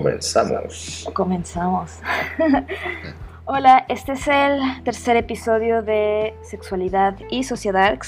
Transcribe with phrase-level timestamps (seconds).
[0.00, 1.10] Comenzamos.
[1.12, 1.98] Comenzamos.
[3.44, 7.98] Hola, este es el tercer episodio de Sexualidad y Sociedad.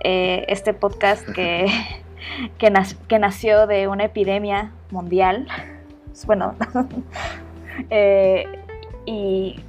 [0.00, 1.66] Eh, este podcast que,
[2.58, 5.46] que, nació de una epidemia mundial.
[6.24, 6.54] Bueno,
[7.90, 8.46] eh,
[9.04, 9.60] y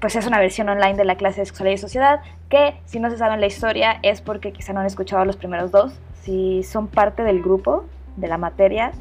[0.00, 3.10] pues es una versión online de la clase de Sexualidad y Sociedad que si no
[3.10, 5.92] se saben la historia es porque quizá no han escuchado los primeros dos.
[6.22, 7.84] Si son parte del grupo,
[8.16, 8.92] de la materia,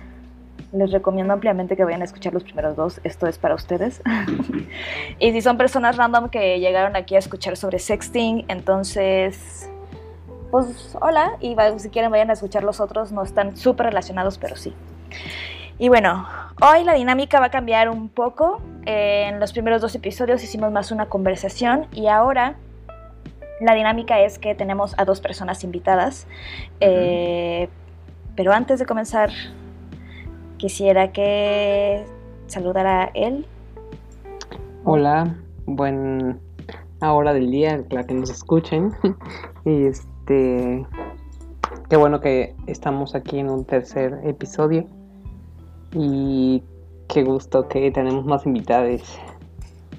[0.73, 3.01] les recomiendo ampliamente que vayan a escuchar los primeros dos.
[3.03, 4.01] Esto es para ustedes.
[5.19, 9.69] y si son personas random que llegaron aquí a escuchar sobre sexting, entonces,
[10.49, 11.37] pues hola.
[11.41, 13.11] Y si quieren vayan a escuchar los otros.
[13.11, 14.73] No están súper relacionados, pero sí.
[15.77, 16.27] Y bueno,
[16.61, 18.61] hoy la dinámica va a cambiar un poco.
[18.85, 22.55] en los primeros dos episodios hicimos más una conversación y ahora
[23.59, 26.27] la dinámica es que tenemos a dos personas invitadas.
[26.79, 27.69] Eh,
[28.35, 29.29] pero antes de comenzar
[30.61, 32.05] Quisiera que
[32.45, 33.47] saludara a él.
[34.83, 36.39] Hola, buen
[37.01, 38.91] hora del día, la que nos escuchen.
[39.65, 40.85] y este,
[41.89, 44.85] qué bueno que estamos aquí en un tercer episodio.
[45.93, 46.61] Y
[47.07, 49.01] qué gusto que tenemos más invitados.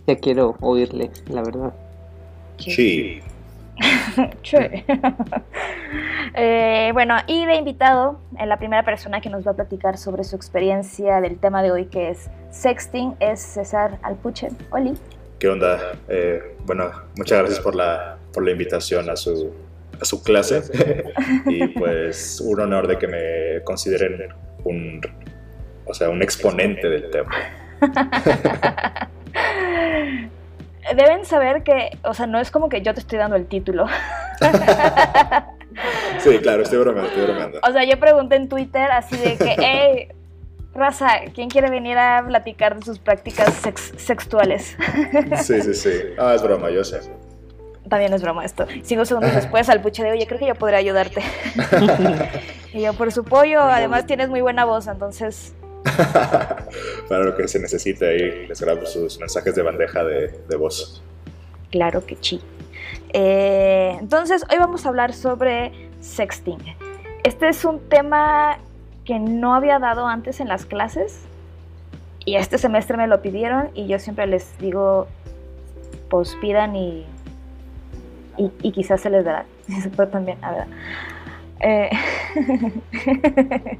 [0.06, 1.74] Ya quiero oírles, la verdad.
[2.58, 3.20] Sí.
[6.34, 10.24] Eh, bueno, y de invitado, eh, la primera persona que nos va a platicar sobre
[10.24, 14.48] su experiencia del tema de hoy, que es sexting, es César Alpuche.
[14.70, 14.94] Oli.
[15.38, 15.78] ¿Qué onda?
[16.08, 19.52] Eh, bueno, muchas gracias por la, por la invitación a su,
[20.00, 20.62] a su clase
[21.46, 24.32] y pues un honor de que me consideren
[24.64, 25.02] un,
[25.84, 27.30] o sea, un exponente del tema.
[30.96, 33.86] deben saber que, o sea, no es como que yo te estoy dando el título.
[36.18, 37.60] sí, claro, estoy bromeando, estoy bromeando.
[37.66, 40.08] O sea, yo pregunté en Twitter así de que, hey,
[40.74, 43.62] raza, ¿quién quiere venir a platicar de sus prácticas
[43.96, 44.76] sexuales?
[45.42, 45.90] sí, sí, sí.
[46.18, 47.00] Ah, es broma, yo sé.
[47.88, 48.66] También es broma esto.
[48.82, 51.22] Cinco segundos después al puche de, oye, creo que yo podría ayudarte.
[52.72, 55.54] y yo, por su pollo, además tienes muy buena voz, entonces
[57.08, 61.02] Para lo que se necesite ahí, les grabo sus mensajes de bandeja de, voz.
[61.70, 62.40] Claro que sí.
[63.12, 66.58] Eh, entonces, hoy vamos a hablar sobre sexting.
[67.24, 68.58] Este es un tema
[69.04, 71.22] que no había dado antes en las clases
[72.24, 75.08] y este semestre me lo pidieron y yo siempre les digo,
[76.08, 77.04] pues pidan y,
[78.36, 79.44] y, quizás se les dará.
[80.12, 80.66] También, a ver.
[81.60, 81.90] Eh,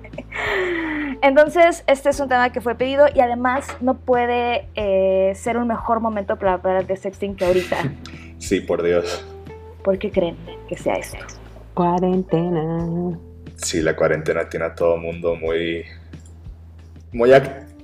[1.23, 5.69] entonces, este es un tema que fue pedido y además no puede eh, ser un
[5.69, 7.77] mejor momento para hablar de sexting que ahorita.
[8.39, 9.25] Sí, por Dios.
[9.85, 10.37] ¿Por qué creen
[10.69, 11.19] que sea esto?
[11.75, 13.17] Cuarentena.
[13.55, 15.85] Sí, la cuarentena tiene a todo el mundo muy,
[17.13, 17.31] muy,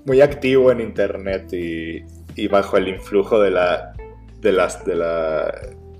[0.05, 3.95] muy activo en internet y, bajo el influjo de la,
[4.41, 5.55] de, las, de, la,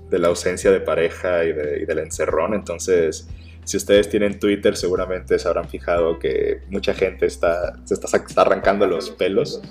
[0.09, 2.53] de la ausencia de pareja y, de, y del encerrón.
[2.53, 3.29] Entonces
[3.69, 8.87] si ustedes tienen Twitter, seguramente se habrán fijado que mucha gente está, se está, arrancando
[8.87, 9.61] los pelos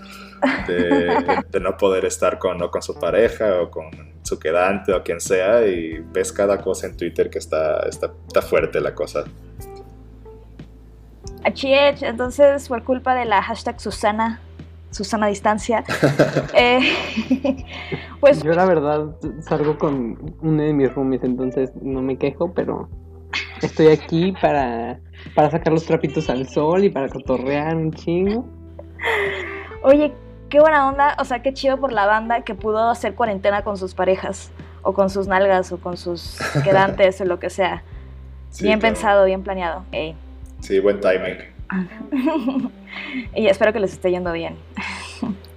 [0.68, 3.90] de, no poder estar con, con su pareja o con
[4.22, 8.80] su quedante o quien sea y ves cada cosa en Twitter que está, está, fuerte
[8.80, 9.24] la cosa.
[11.42, 14.40] Achiech, entonces por culpa de la hashtag Susana,
[14.92, 15.82] Susana Distancia,
[16.54, 16.78] eh,
[18.20, 18.44] pues...
[18.44, 19.06] Yo la verdad
[19.40, 22.88] salgo con uno de mis roomies, entonces no me quejo, pero
[23.62, 25.00] Estoy aquí para,
[25.34, 28.46] para sacar los trapitos al sol y para cotorrear un chingo.
[29.82, 30.12] Oye,
[30.48, 33.76] qué buena onda, o sea, qué chido por la banda que pudo hacer cuarentena con
[33.76, 34.50] sus parejas,
[34.82, 37.82] o con sus nalgas, o con sus quedantes, o lo que sea.
[38.60, 39.84] bien pensado, bien planeado.
[40.60, 41.38] Sí, buen timing.
[43.34, 44.56] y espero que les esté yendo bien.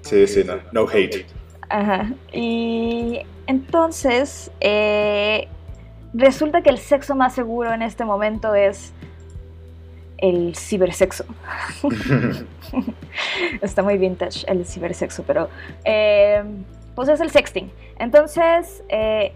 [0.01, 1.25] sí, sí, no, no hate.
[1.69, 2.11] Ajá.
[2.33, 5.47] Y entonces, eh,
[6.13, 8.91] Resulta que el sexo más seguro en este momento es
[10.17, 11.25] el cibersexo.
[13.61, 15.49] Está muy vintage el cibersexo, pero
[15.83, 16.43] eh,
[16.95, 17.71] pues es el sexting.
[17.97, 19.33] Entonces, eh,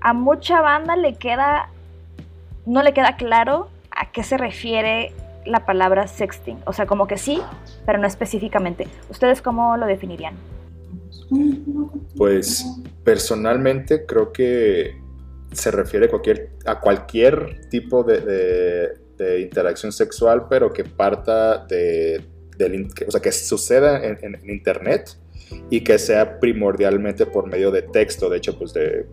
[0.00, 1.70] a mucha banda le queda,
[2.66, 5.12] no le queda claro a qué se refiere
[5.46, 6.58] la palabra sexting.
[6.66, 7.40] O sea, como que sí,
[7.86, 8.88] pero no específicamente.
[9.10, 10.34] ¿Ustedes cómo lo definirían?
[12.16, 12.66] Pues
[13.02, 15.03] personalmente creo que
[15.54, 18.94] se refiere cualquier, a cualquier tipo de,
[19.40, 22.22] interacción sexual, pero que parta de,
[23.06, 25.16] o sea, que suceda en, Internet
[25.70, 28.28] y que sea primordialmente por medio de texto.
[28.28, 29.06] De hecho, pues de,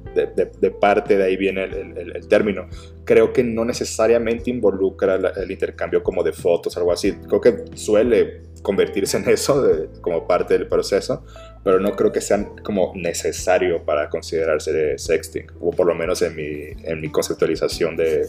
[0.79, 2.67] parte de ahí viene el, término.
[3.05, 7.13] Creo que no necesariamente involucra el intercambio como de fotos, algo así.
[7.27, 9.63] Creo que suele convertirse en eso
[10.01, 11.23] como parte del proceso,
[11.63, 16.35] pero no creo que sea como necesario para considerarse sexting, o por lo menos en
[16.35, 18.27] mi, en mi conceptualización de,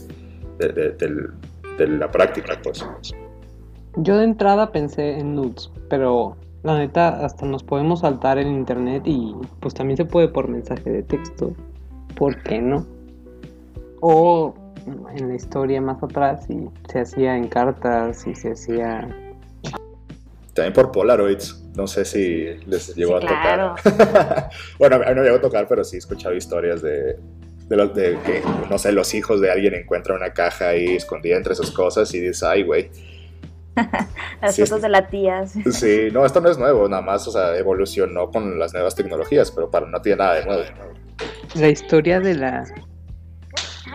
[0.58, 2.58] de, la práctica.
[2.62, 2.84] Pues.
[3.96, 9.02] Yo de entrada pensé en nudes, pero la neta hasta nos podemos saltar en internet
[9.05, 11.55] y pues también se puede por mensaje de texto.
[12.17, 12.87] ¿Por qué no?
[14.00, 14.55] O
[15.17, 19.08] en la historia más atrás y se hacía en cartas y se hacía
[20.54, 21.62] también por Polaroids.
[21.75, 23.75] No sé si les llegó a tocar.
[24.78, 27.16] bueno, a mí no me llegó a tocar, pero sí he escuchado historias de,
[27.69, 31.70] de, que, no sé, los hijos de alguien encuentran una caja ahí escondida entre sus
[31.70, 32.90] cosas y dices, ay, güey.
[34.43, 35.46] las fotos de la tía.
[35.46, 36.08] Sí.
[36.12, 39.70] no, esto no es nuevo, nada más, o sea, evolucionó con las nuevas tecnologías, pero
[39.70, 40.62] para no tiene nada de nuevo.
[41.55, 42.64] La historia de la.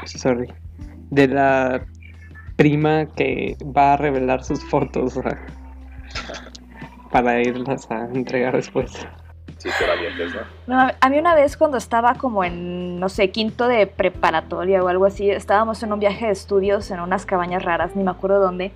[0.05, 0.51] Sorry.
[1.11, 1.85] De la
[2.55, 5.17] prima que va a revelar sus fotos.
[5.17, 5.45] O sea,
[7.11, 9.07] para irlas a entregar después.
[9.57, 9.69] Sí,
[10.67, 10.85] ¿no?
[10.85, 10.91] ¿no?
[10.99, 15.05] A mí una vez cuando estaba como en, no sé, quinto de preparatoria o algo
[15.05, 18.71] así, estábamos en un viaje de estudios en unas cabañas raras, ni me acuerdo dónde,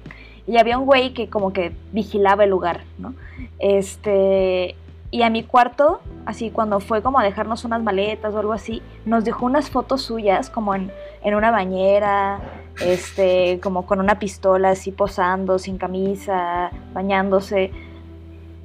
[0.48, 3.13] y había un güey que como que vigilaba el lugar, ¿no?
[3.60, 4.75] Este,
[5.12, 8.81] y a mi cuarto, así cuando fue como a dejarnos unas maletas o algo así,
[9.06, 10.92] nos dejó unas fotos suyas como en,
[11.24, 12.39] en una bañera,
[12.84, 17.72] este, como con una pistola así posando, sin camisa, bañándose.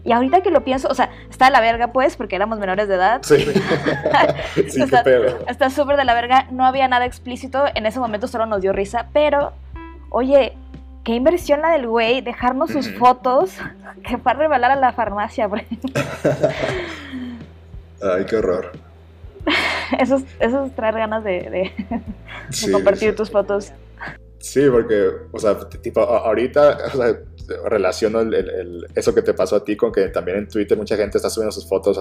[0.06, 2.86] Y ahorita que lo pienso, o sea, está de la verga, pues, porque éramos menores
[2.86, 3.20] de edad.
[3.24, 3.44] Sí.
[4.68, 5.02] sí está,
[5.48, 6.46] está súper de la verga.
[6.52, 7.64] No había nada explícito.
[7.74, 9.08] En ese momento solo nos dio risa.
[9.12, 9.52] Pero,
[10.10, 10.56] oye,
[11.02, 13.56] qué inversión la del güey, dejarnos sus fotos
[14.08, 15.60] que fue a revelar a la farmacia, por
[18.00, 18.70] Ay, qué horror.
[19.98, 21.72] Eso es traer ganas de,
[22.70, 23.72] compartir tus fotos.
[24.38, 27.16] Sí, porque, o sea, tipo, ahorita, o sea,
[27.64, 31.18] relaciono el, eso que te pasó a ti con que también en Twitter mucha gente
[31.18, 31.98] está subiendo sus fotos,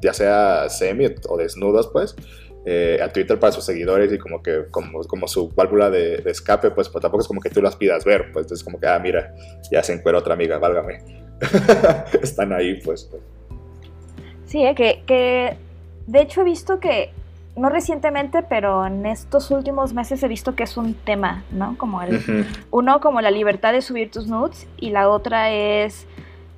[0.00, 2.14] ya sea semi o desnudas, pues,
[2.66, 6.88] eh, a Twitter para sus seguidores y como que como, su válvula de, escape, pues,
[6.88, 9.34] pues, tampoco es como que tú las pidas ver, pues es como que, ah, mira,
[9.70, 10.98] ya se encuera otra amiga, válgame.
[12.22, 13.10] Están ahí, pues.
[14.44, 15.56] Sí, eh, que, que
[16.06, 17.12] de hecho he visto que
[17.56, 21.76] no recientemente, pero en estos últimos meses he visto que es un tema, ¿no?
[21.76, 26.06] Como el, uno, como la libertad de subir tus nudes, y la otra es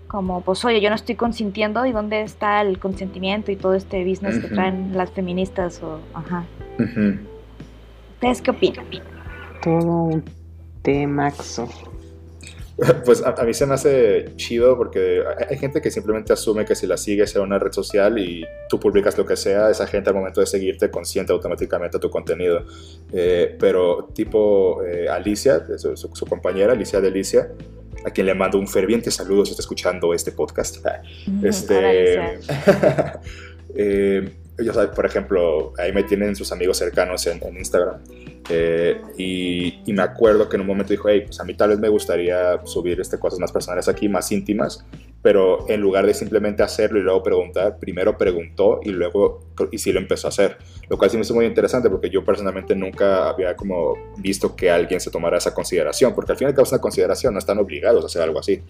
[0.06, 4.04] como, pues oye, yo no estoy consintiendo, ¿y dónde está el consentimiento y todo este
[4.04, 5.82] business que traen las feministas?
[5.82, 6.44] O, ajá.
[8.14, 8.84] ¿Ustedes qué opinan?
[9.62, 10.24] Todo un
[10.82, 11.66] temaxo.
[13.04, 16.86] Pues a, mí se me hace chido porque hay gente que simplemente asume que si
[16.86, 20.16] la sigues en una red social y tú publicas lo que sea, esa gente al
[20.16, 22.64] momento de seguirte consiente automáticamente tu contenido.
[23.12, 27.50] Eh, pero tipo eh, Alicia, su, compañera, Alicia Delicia,
[28.04, 30.84] a quien le mando un ferviente saludo si está escuchando este podcast.
[31.42, 32.38] este,
[33.76, 34.32] eh,
[34.94, 38.02] por ejemplo, ahí me tienen sus amigos cercanos en, en Instagram.
[38.48, 41.78] Eh, y, me acuerdo que en un momento dijo, hey, pues a mí tal vez
[41.78, 44.84] me gustaría subir este, cosas más personales aquí, más íntimas,
[45.22, 49.92] pero en lugar de simplemente hacerlo y luego preguntar, primero preguntó y luego, y sí
[49.92, 53.28] lo empezó a hacer, lo cual sí me hizo muy interesante porque yo personalmente nunca
[53.28, 57.34] había como visto que alguien se tomara esa consideración, porque al final es una consideración,
[57.34, 58.62] no están obligados a hacer algo así.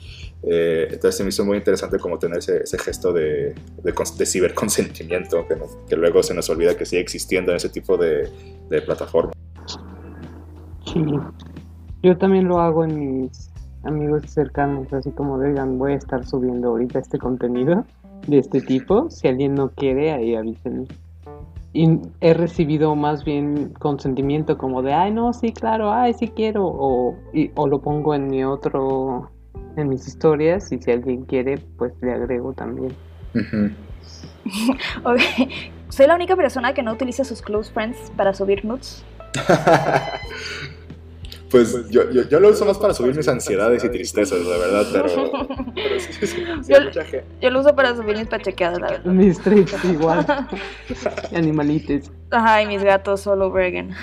[0.43, 5.57] Eh, entonces se me hizo muy interesante como tener ese, gesto de, de, ciberconsentimiento, que,
[5.89, 8.29] que, luego se nos olvida que sigue existiendo en ese tipo de,
[8.69, 9.35] de plataformas.
[10.93, 11.03] Sí.
[12.03, 13.52] Yo también lo hago en mis
[13.85, 17.85] amigos cercanos, así como digan, voy a estar subiendo ahorita este contenido
[18.27, 19.11] de este tipo.
[19.11, 20.87] Si alguien no quiere, ahí avísenme.
[21.75, 26.67] Y he recibido más bien consentimiento como de, ay, no, sí, claro, ay, sí quiero.
[26.67, 27.17] O,
[27.55, 29.31] o lo pongo en mi otro,
[29.77, 30.71] en mis historias.
[30.71, 32.95] Y si alguien quiere, pues le agrego también.
[35.89, 39.05] Soy la única persona que no utiliza sus close friends para subir nudes.
[41.53, 44.87] Pues yo, yo, yo, lo uso más para subir mis ansiedades y tristezas, la verdad,
[44.91, 45.31] pero,
[45.75, 46.79] pero sí, sí, yo,
[47.43, 49.13] yo, lo uso para subir mis pachequeadas, la verdad.
[49.13, 50.27] Mis trips igual.
[51.35, 52.11] Animalitos.
[52.31, 53.95] Ajá, y mis gatos all over again.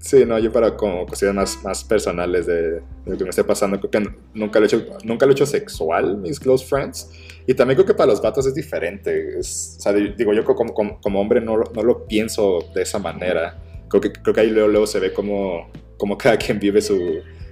[0.00, 3.78] Sí, no, yo para como cuestiones más, más personales de, lo que me esté pasando,
[3.78, 7.12] creo que nunca lo, he hecho, nunca lo he hecho sexual, mis close friends.
[7.46, 9.38] Y también creo que para los vatos es diferente.
[9.38, 13.56] o sea, digo, yo como, como, como hombre no, no, lo pienso de esa manera
[13.90, 16.98] creo que, creo que ahí luego, luego se ve como, como cada quien vive su,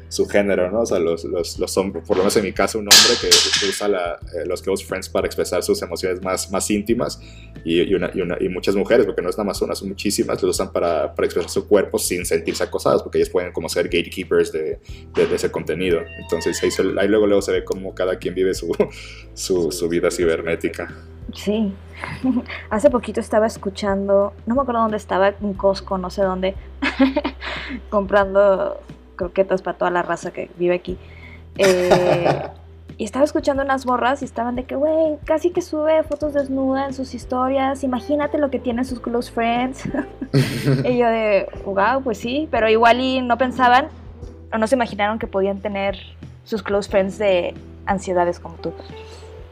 [0.08, 0.80] su género, ¿no?
[0.80, 3.28] O sea, los, los, los hombres, por lo menos en mi caso, un hombre que,
[3.68, 7.20] usa la, eh, los close friends para expresar sus emociones más, más íntimas
[7.64, 9.88] y, y, una, y, una, y, muchas mujeres, porque no es nada más una, son
[9.88, 13.68] muchísimas, los usan para, para, expresar su cuerpo sin sentirse acosadas, porque ellas pueden como
[13.68, 14.78] ser gatekeepers de,
[15.14, 16.00] de, de ese contenido.
[16.22, 18.74] Entonces ahí, ahí, luego, luego se ve cómo cada quien vive su,
[19.34, 20.94] su, su vida cibernética.
[21.34, 21.74] Sí,
[22.70, 26.54] hace poquito estaba escuchando, no me acuerdo dónde estaba, en Costco, no sé dónde,
[27.90, 28.80] comprando
[29.16, 30.96] croquetas para toda la raza que vive aquí.
[31.58, 32.42] Eh,
[32.96, 36.86] y estaba escuchando unas borras y estaban de que, güey, casi que sube fotos desnuda
[36.86, 39.84] en sus historias, imagínate lo que tienen sus close friends.
[40.84, 43.88] y yo de, wow, pues sí, pero igual y no pensaban
[44.52, 45.96] o no se imaginaron que podían tener
[46.44, 47.54] sus close friends de
[47.86, 48.72] ansiedades como tú.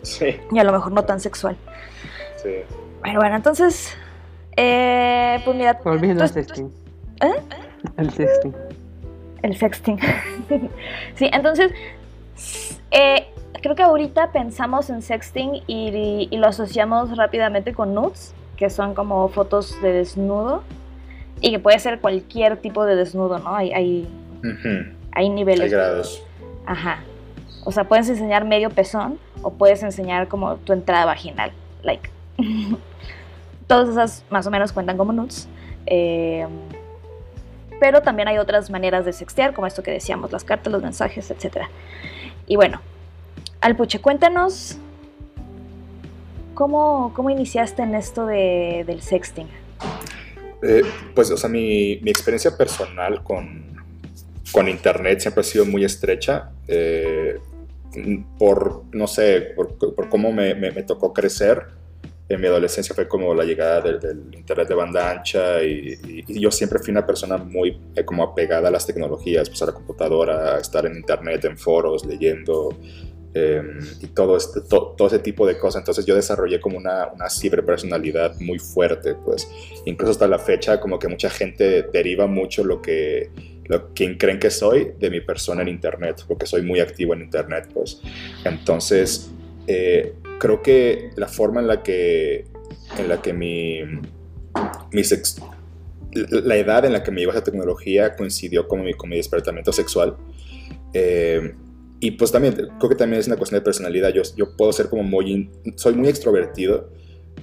[0.07, 0.37] Sí.
[0.53, 1.57] Y a lo mejor no tan sexual.
[2.43, 2.51] Sí.
[3.03, 3.93] Pero bueno, entonces,
[4.57, 5.79] eh, pues mira...
[5.83, 6.73] Volviendo al sexting.
[7.21, 7.35] ¿Eh?
[7.97, 8.55] El sexting.
[9.43, 9.99] El sexting.
[11.17, 11.73] sí, entonces,
[12.93, 13.27] eh,
[13.63, 18.95] creo que ahorita pensamos en sexting y, y, lo asociamos rápidamente con nudes, que son
[18.95, 20.63] como fotos de desnudo,
[21.41, 23.55] y que puede ser cualquier tipo de desnudo, ¿no?
[23.55, 24.09] Hay, hay,
[24.39, 24.93] uh -huh.
[25.13, 25.65] hay niveles.
[25.65, 26.23] Hay grados.
[26.65, 27.01] Ajá.
[27.67, 31.51] O sea, puedes enseñar medio pezón o puedes enseñar como tu entrada vaginal.
[31.83, 32.11] Like.
[33.67, 35.49] Todas esas más o menos cuentan como nudes.
[35.87, 36.47] Eh,
[37.81, 41.29] pero también hay otras maneras de sextear, como esto que decíamos, las cartas, los mensajes,
[41.29, 41.67] etc.
[42.47, 42.81] Y bueno,
[43.61, 44.79] Alpuche, cuéntanos
[46.55, 49.49] cómo, cómo iniciaste en esto de, del sexting.
[50.63, 50.83] Eh,
[51.17, 53.77] pues, o sea, mi, mi experiencia personal con,
[54.53, 56.53] con, Internet siempre ha sido muy estrecha.
[56.69, 57.41] Eh,
[58.39, 61.63] por, no sé, por, por cómo me, me, me, tocó crecer.
[62.29, 66.25] En mi adolescencia fue como la llegada del, del internet de banda ancha y, y,
[66.27, 69.67] y, yo siempre fui una persona muy eh, como apegada a las tecnologías, pues a
[69.67, 72.77] la computadora, a estar en internet, en foros, leyendo
[73.39, 73.63] eh,
[74.01, 75.81] y todo, este, to, todo ese tipo de cosas.
[75.83, 79.47] Entonces yo desarrollé como una, una ciberpersonalidad muy fuerte, pues
[79.85, 83.31] incluso hasta la fecha como que mucha gente deriva mucho lo que
[83.67, 87.21] lo, quien creen que soy de mi persona en internet, porque soy muy activo en
[87.21, 88.01] internet, pues.
[88.47, 89.31] Entonces,
[89.67, 92.47] eh, creo que la forma en la que,
[92.99, 93.83] en la que mi,
[94.93, 95.43] mi sex,
[96.13, 99.75] la edad en la que me llegó esa tecnología coincidió con mi, con mi despertamiento
[99.75, 100.17] sexual.
[100.95, 101.55] Eh,
[102.01, 104.13] y pues también, creo que también es una cuestión de personalidad.
[104.13, 106.91] Yo, yo puedo ser como muy, soy muy extrovertido,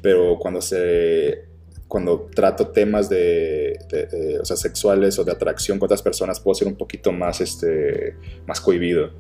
[0.01, 1.51] pero cuando se
[1.87, 6.39] cuando trato temas de, de, de, o sea, sexuales o de atracción con otras personas,
[6.39, 8.15] puedo ser un poquito más, este,
[8.47, 9.11] más cohibido.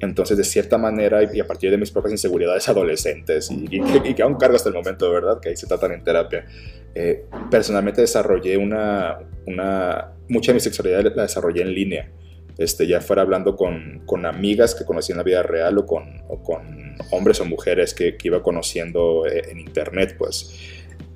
[0.00, 4.14] Entonces, de cierta manera, y a partir de mis propias inseguridades adolescentes, y, y, y
[4.14, 6.46] que aún cargo hasta el momento, verdad, que ahí se tratan en terapia,
[6.94, 12.10] eh, personalmente desarrollé una, una, mucha de mi sexualidad la desarrollé en línea.
[12.58, 16.22] Este, ya fuera hablando con, con, amigas que conocí en la vida real o con,
[16.28, 20.54] o con hombres o mujeres que, que iba conociendo eh, en internet, pues.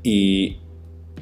[0.02, 0.58] Y,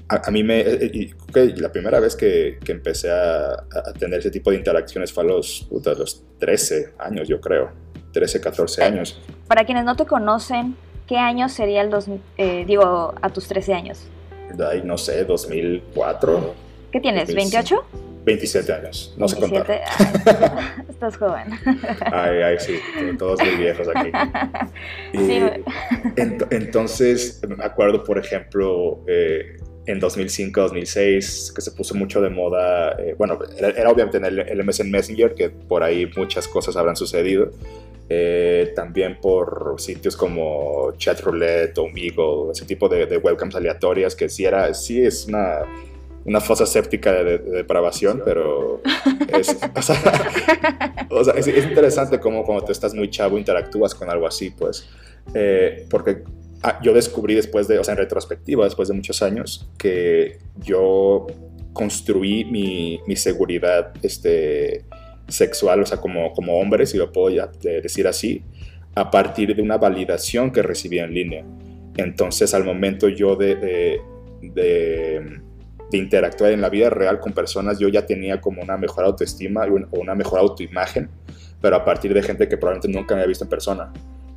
[0.09, 0.61] a, a, mí me.
[0.61, 5.13] Y, okay, la primera vez que, que empecé a, a, tener ese tipo de interacciones
[5.13, 7.73] fue a los, puta, los 13 años, yo creo.
[8.13, 9.21] 13, 14 años.
[9.49, 11.91] Para quienes no te conocen, ¿qué año sería el.
[11.91, 12.07] Dos,
[12.39, 14.07] eh, digo, a tus 13 años?
[14.71, 16.55] Ay, no sé, 2004.
[16.93, 17.35] ¿Qué tienes?
[17.35, 17.83] ¿28?
[18.25, 19.37] 27 años, no 27.
[19.37, 20.65] sé contar.
[20.77, 21.47] Ay, estás joven.
[22.13, 22.79] Ay, ay, sí,
[23.19, 24.11] todos muy viejos aquí.
[25.13, 25.41] Sí.
[26.17, 32.31] Ent entonces, me acuerdo, por ejemplo, eh, en 2005, 2006, que se puso mucho de
[32.31, 36.49] moda, eh, bueno, era, era, obviamente en el, el, MSN Messenger, que por ahí muchas
[36.49, 37.51] cosas habrán sucedido,
[38.09, 44.29] eh, también por sitios como Chatroulette o Omegle, ese tipo de, de, webcams aleatorias, que
[44.29, 45.61] sí, era, sí es una,
[46.25, 48.81] una fosa séptica de, de, de depravación, pero
[49.29, 49.97] es, o sea,
[51.11, 54.51] o sea, es, es, interesante cómo cuando tú estás muy chavo interactúas con algo así,
[54.51, 54.89] pues,
[55.35, 56.23] eh, porque
[56.67, 61.27] Ah, yo descubrí después de, o sea, en retrospectiva, después de muchos años, que yo
[61.75, 64.87] construí mi, mi seguridad este,
[65.29, 67.29] sexual, o sea, como, como hombre, si lo puedo
[67.61, 68.43] decir así,
[68.95, 71.45] a partir de una validación que recibí en línea.
[71.99, 74.01] Entonces, al momento yo de, de,
[74.41, 75.43] de,
[75.97, 80.01] interactuar en la vida real con personas, yo ya tenía como una mejor autoestima o
[80.01, 81.09] una mejor autoimagen,
[81.61, 83.93] pero a partir de gente que probablemente nunca me había visto en persona.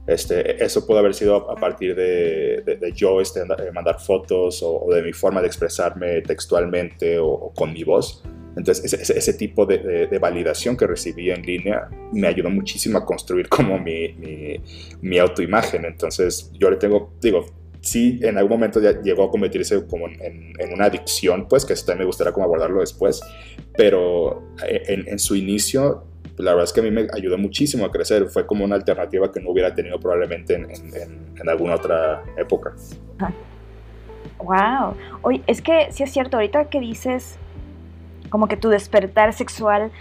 [0.08, 3.42] Este, eso pudo haber sido a partir de, yo este,
[3.74, 8.24] mandar fotos o, de mi forma de expresarme textualmente o, con mi voz.
[8.56, 13.78] Entonces, ese, tipo de, validación que recibí en línea me ayudó muchísimo a construir como
[13.78, 14.16] mi,
[15.02, 15.84] mi autoimagen.
[15.84, 17.46] Entonces, yo le tengo, digo,
[17.88, 22.06] sí, en algún momento ya llegó a convertirse como en, una adicción, pues que me
[22.06, 23.22] gustaría como abordarlo después,
[23.75, 26.03] pero en, en su inicio
[26.38, 28.27] la verdad es que a mí me ayudó muchísimo a crecer.
[28.27, 32.74] Fue como una alternativa que no hubiera tenido probablemente en, en, alguna otra época.
[34.38, 34.96] Wow.
[35.24, 37.38] Oye, es que sí es cierto, ahorita que dices
[38.29, 39.91] como que tu despertar sexual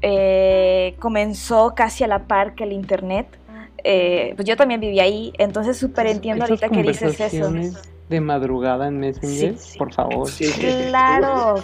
[0.00, 3.26] eh, comenzó casi a la par que el internet.
[3.84, 7.52] Eh, pues yo también viví ahí, entonces súper entiendo ahorita que dices eso.
[8.08, 10.28] De madrugada en Messenger, por favor.
[10.88, 11.56] Claro.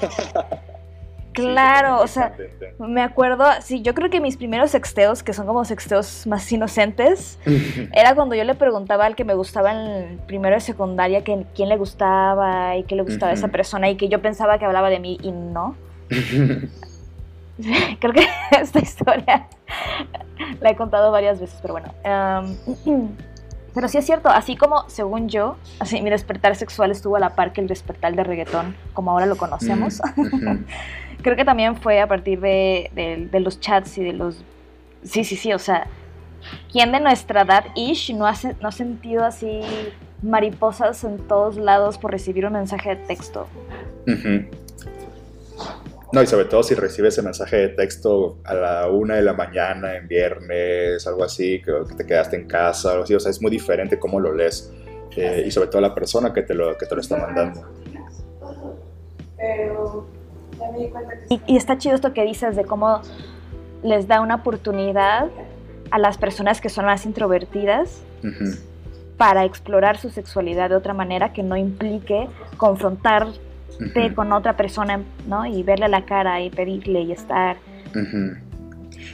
[1.39, 2.35] Claro, o sea,
[2.81, 7.39] me acuerdo, sí, yo creo que mis primeros sexteos, que son como sexteos más inocentes,
[7.93, 11.69] era cuando yo le preguntaba al que me gustaba en primero de secundaria que quién
[11.69, 14.91] le gustaba y qué le gustaba a esa persona y que yo pensaba que hablaba
[14.91, 15.77] de mí y no.
[18.01, 18.27] creo que
[18.61, 19.47] esta historia
[20.61, 21.93] la he contado varias veces, pero bueno.
[23.75, 27.35] pero sí es cierto, así como, según yo, así mi despertar sexual estuvo a la
[27.35, 30.01] par que el despertar de reggaetón, como ahora lo conocemos.
[31.23, 34.43] creo que también fue a partir de, los chats y de los...
[35.03, 35.87] Sí, sí, sí, o sea,
[36.73, 39.61] ¿quién de nuestra edad, ish, no ha, no ha sentido así
[40.23, 43.47] mariposas en todos lados por recibir un mensaje de texto?
[46.13, 49.35] No, y sobre todo si recibes ese mensaje de texto a la una de la
[49.35, 53.43] mañana en viernes, algo así, que, te quedaste en casa, algo así, o sea, es
[53.43, 54.73] muy diferente cómo lo lees.
[55.17, 57.63] Eh, y sobre todo la persona que te lo, que te lo está mandando.
[61.29, 63.03] Y, está chido esto que dices de cómo
[63.83, 65.29] les da una oportunidad
[65.91, 68.03] a las personas que son más introvertidas
[69.17, 72.29] para explorar su sexualidad de otra manera que no implique
[73.69, 75.47] confrontarte con otra persona, ¿no?
[75.47, 77.57] Y verle la cara y pedirle y estar.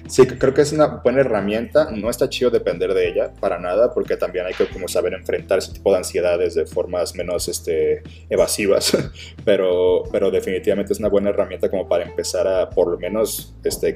[0.06, 1.90] Sí, creo que es una buena herramienta.
[1.90, 5.58] No está chido depender de ella para nada, porque también hay que como saber enfrentar
[5.58, 8.96] ese tipo de ansiedades de formas menos este, evasivas.
[9.44, 13.88] Pero, pero definitivamente es una buena herramienta como para empezar a por lo menos este,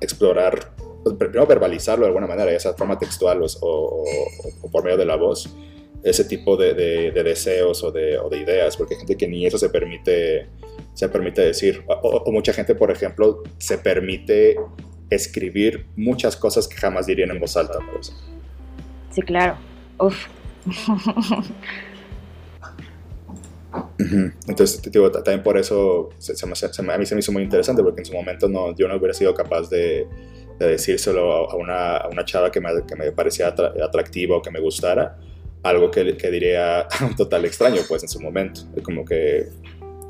[0.00, 0.72] explorar,
[1.02, 4.04] pues, primero verbalizarlo de alguna manera, ya sea forma textual o,
[4.70, 5.54] por medio de la voz
[6.04, 6.74] ese tipo de,
[7.12, 10.48] deseos o de, o de, ideas, porque hay gente que ni eso se permite,
[10.92, 14.56] se permite decir, o, mucha gente, por ejemplo, se permite
[15.08, 17.78] escribir muchas cosas que jamás dirían en voz alta.
[17.90, 18.12] Pues.
[19.12, 19.56] Sí, claro.
[19.98, 20.26] Uf.
[24.46, 28.02] Entonces, digo, también por eso se, me, a mí se me hizo muy interesante, porque
[28.02, 30.06] en su momento no, yo no hubiera sido capaz de,
[30.58, 34.50] de decírselo a una, a una, chava que me, que me parecía atractiva o que
[34.50, 35.18] me gustara,
[35.64, 38.60] algo que, que, diría un total extraño, pues en su momento.
[38.84, 39.48] Como que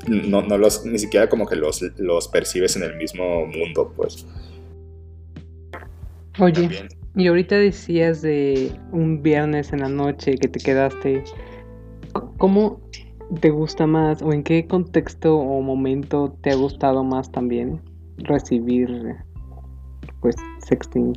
[0.07, 4.25] no, no los, ni siquiera como que los, los percibes en el mismo mundo, pues.
[6.39, 11.23] Oye, y ahorita decías de un viernes en la noche que te quedaste.
[12.37, 12.81] ¿Cómo
[13.39, 17.81] te gusta más o en qué contexto o momento te ha gustado más también
[18.17, 19.15] recibir
[20.21, 21.13] pues sexting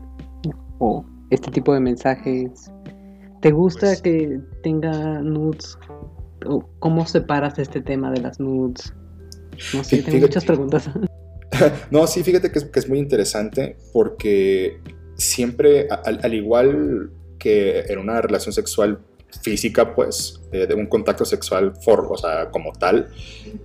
[0.79, 2.72] o este tipo de mensajes?
[3.40, 5.79] ¿Te gusta pues que tenga nudes?
[6.46, 8.92] ¿O ¿Cómo separas este tema de las nudes?
[9.74, 10.88] No sé, tengo muchas preguntas.
[11.90, 14.81] no, sí, fíjate que es, que es muy interesante porque
[15.16, 19.01] siempre, al, igual que en una relación sexual
[19.43, 23.09] física, pues, eh, de un contacto sexual for, o sea, como tal,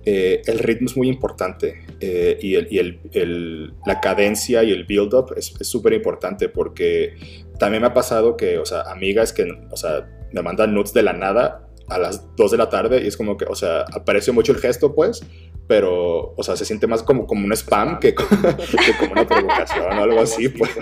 [0.04, 2.78] eh, el ritmo es muy importante eh, y, el, y
[3.18, 7.14] el, la cadencia y el build-up es súper importante porque
[7.58, 11.02] también me ha pasado que, o sea, amigas que, o sea, me mandan nudes de
[11.02, 14.32] la nada a las 2 de la tarde y es como que, o sea, aprecio
[14.32, 15.22] mucho el gesto, pues,
[15.66, 18.14] pero, o sea, se siente más como, como un spam que,
[18.98, 20.70] como una provocación o algo así, pues.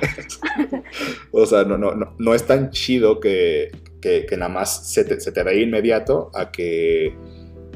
[1.32, 3.70] O sea, no, no, no, no es tan chido que,
[4.02, 7.16] que, que nada más se te, se te inmediato a que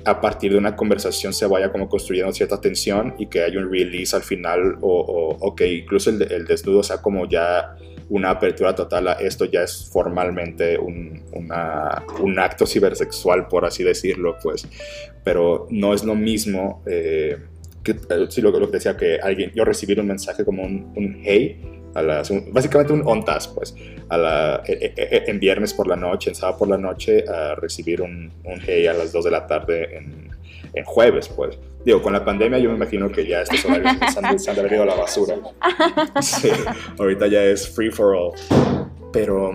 [0.05, 3.73] a partir de una conversación se vaya como construyendo cierta tensión y que haya un
[3.73, 7.77] release al final o, o, que incluso el, el desnudo sea como ya
[8.09, 14.37] una apertura total a esto ya es formalmente un, un acto cibersexual, por así decirlo,
[14.43, 14.69] pues,
[15.25, 17.37] pero no es lo mismo, eh,
[17.83, 21.21] que, eh, sí, lo, que decía, que alguien, yo recibir un mensaje como un, un
[21.25, 21.61] hey,
[21.97, 23.75] a las, básicamente un ontas, pues,
[24.11, 27.25] a la, e, e, e, en viernes por la noche, en sábado por la noche,
[27.27, 30.31] a recibir un, un hey a las 2 de la tarde en,
[30.75, 31.59] en jueves, pues.
[31.85, 34.59] Digo, con la pandemia yo me imagino que ya estos horarios se han, se han
[34.59, 35.37] a la basura.
[36.21, 36.51] Sí,
[36.99, 38.33] ahorita ya es free for all.
[39.13, 39.53] Pero,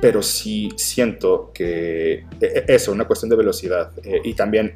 [0.00, 2.24] pero sí siento que
[2.68, 3.92] eso, una cuestión de velocidad.
[4.02, 4.74] Eh, y también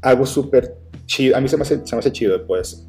[0.00, 2.86] algo súper chido, a mí se me hace, se me hace chido, pues.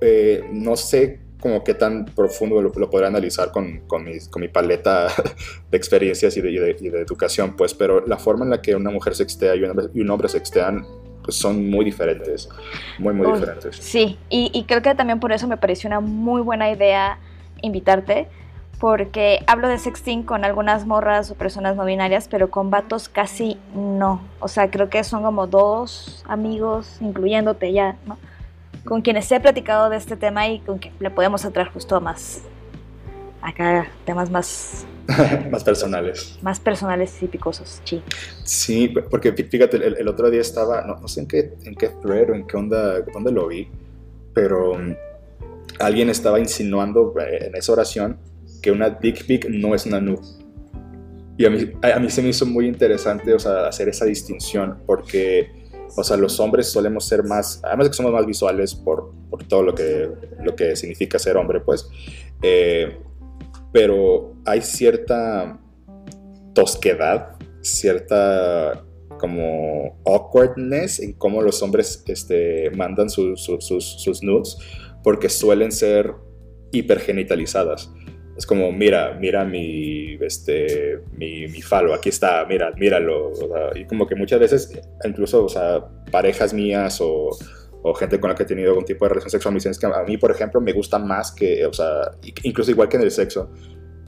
[0.00, 4.42] Eh, no sé como qué tan profundo lo, lo podré analizar con, con, mi, con,
[4.42, 5.08] mi, paleta
[5.70, 8.90] de experiencias y de, y, de, educación, pues, pero la forma en la que una
[8.90, 10.84] mujer sextea y un, y un hombre sextean
[11.28, 12.48] son muy diferentes,
[12.98, 13.76] muy, muy diferentes.
[13.76, 17.18] Sí, y, y creo que también por eso me pareció una muy buena idea
[17.62, 18.28] invitarte,
[18.78, 23.56] porque hablo de sexting con algunas morras o personas no binarias, pero con vatos casi
[23.74, 24.20] no.
[24.40, 28.18] O sea, creo que son como dos amigos, incluyéndote ya, ¿no?
[28.84, 32.42] Con quienes he platicado de este tema y con que le podemos entrar justo más
[33.46, 34.86] acá temas más
[35.50, 36.38] más personales.
[36.42, 38.02] Más personales y picosos, sí.
[38.42, 42.34] Sí, porque fíjate, el, otro día estaba, no, sé en qué, en qué thread o
[42.34, 43.68] en qué onda, dónde lo vi,
[44.34, 44.94] pero um,
[45.78, 48.18] alguien estaba insinuando eh, en esa oración
[48.60, 50.26] que una dick pic no es una nude.
[51.38, 54.78] Y a mí, a mí se me hizo muy interesante, o sea, hacer esa distinción,
[54.86, 55.65] porque,
[55.96, 59.44] o sea, los hombres solemos ser más, además de que somos más visuales por, por
[59.44, 60.10] todo lo que,
[60.42, 61.88] lo que significa ser hombre, pues,
[62.42, 62.98] eh,
[63.72, 65.58] pero hay cierta
[66.54, 68.84] tosquedad, cierta
[69.18, 74.58] como awkwardness en cómo los hombres este, mandan sus, sus nudes,
[75.02, 76.14] porque suelen ser
[76.72, 77.90] hipergenitalizadas.
[78.36, 83.32] Es como, mira, mira mi, este, mi, mi falo, aquí está, mira, míralo.
[83.74, 87.30] y como que muchas veces, incluso, o sea, parejas mías o,
[87.82, 89.86] o, gente con la que he tenido algún tipo de relación sexual me dicen que
[89.86, 92.10] a mí, por ejemplo, me gusta más que, o sea,
[92.42, 93.50] incluso igual que en el sexo,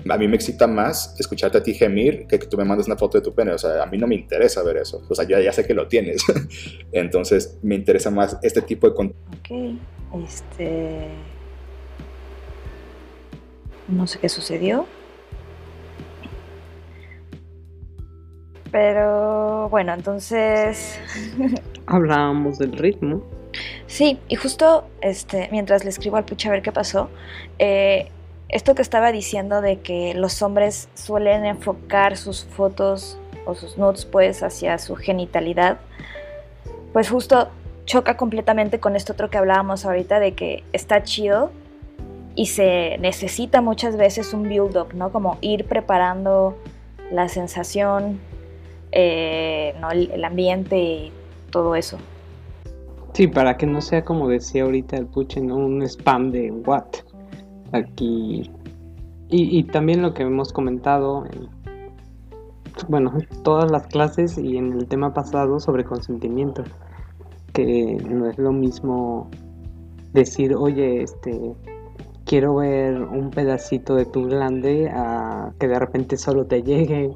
[0.08, 2.96] a mí me excita más escucharte a ti gemir que que tú me mandes una
[2.96, 3.52] foto de tu pene.
[3.52, 5.02] O sea, a mí no me interesa ver eso.
[5.08, 6.22] O sea, ya, ya sé que lo tienes.
[6.92, 8.94] Entonces, me interesa más este tipo de.
[8.94, 11.08] Ok, este
[13.88, 14.86] no sé qué sucedió.
[18.70, 20.98] Pero bueno, entonces...
[21.86, 23.22] Hablábamos del ritmo.
[23.86, 27.08] Sí, y justo este, mientras le escribo al pucha a ver qué pasó,
[27.58, 28.10] eh,
[28.50, 34.04] esto que estaba diciendo de que los hombres suelen enfocar sus fotos o sus nudes
[34.04, 35.78] pues hacia su genitalidad,
[36.92, 37.48] pues justo
[37.86, 41.50] choca completamente con esto otro que hablábamos ahorita de que está chido
[42.38, 45.10] y se necesita muchas veces un build-up, ¿no?
[45.10, 46.54] Como ir preparando
[47.10, 48.20] la sensación,
[48.92, 49.90] eh, ¿no?
[49.90, 51.12] el, ambiente y
[51.50, 51.98] todo eso.
[53.12, 55.56] Sí, para que no sea como decía ahorita el Puche, ¿no?
[55.56, 56.84] Un spam de what.
[57.72, 58.48] Aquí.
[59.28, 61.48] Y, y también lo que hemos comentado en,
[62.88, 66.62] bueno, todas las clases y en el tema pasado sobre consentimiento.
[67.52, 69.28] Que no es lo mismo
[70.12, 71.56] decir, oye, este,
[72.28, 77.10] quiero ver un pedacito de tu glande a que de repente solo te llegue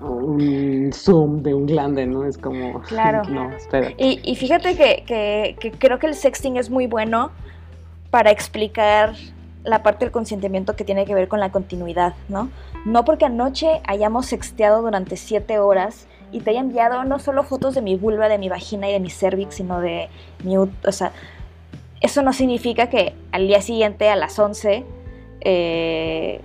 [0.00, 2.26] un zoom de un glande, ¿no?
[2.26, 2.82] Es como...
[2.88, 3.22] Claro.
[3.30, 3.92] no, espera.
[3.96, 7.30] Y, fíjate que, creo que el sexting es muy bueno
[8.10, 9.14] para explicar
[9.62, 12.50] la parte del consentimiento que tiene que ver con la continuidad, ¿no?
[12.84, 17.76] No porque anoche hayamos sexteado durante siete horas y te haya enviado no solo fotos
[17.76, 20.08] de mi vulva, de mi vagina y de mi cervix, sino de
[20.42, 20.56] mi...
[20.56, 21.12] O sea,
[22.02, 24.84] eso no significa que al día siguiente a las 11
[25.40, 26.40] eh,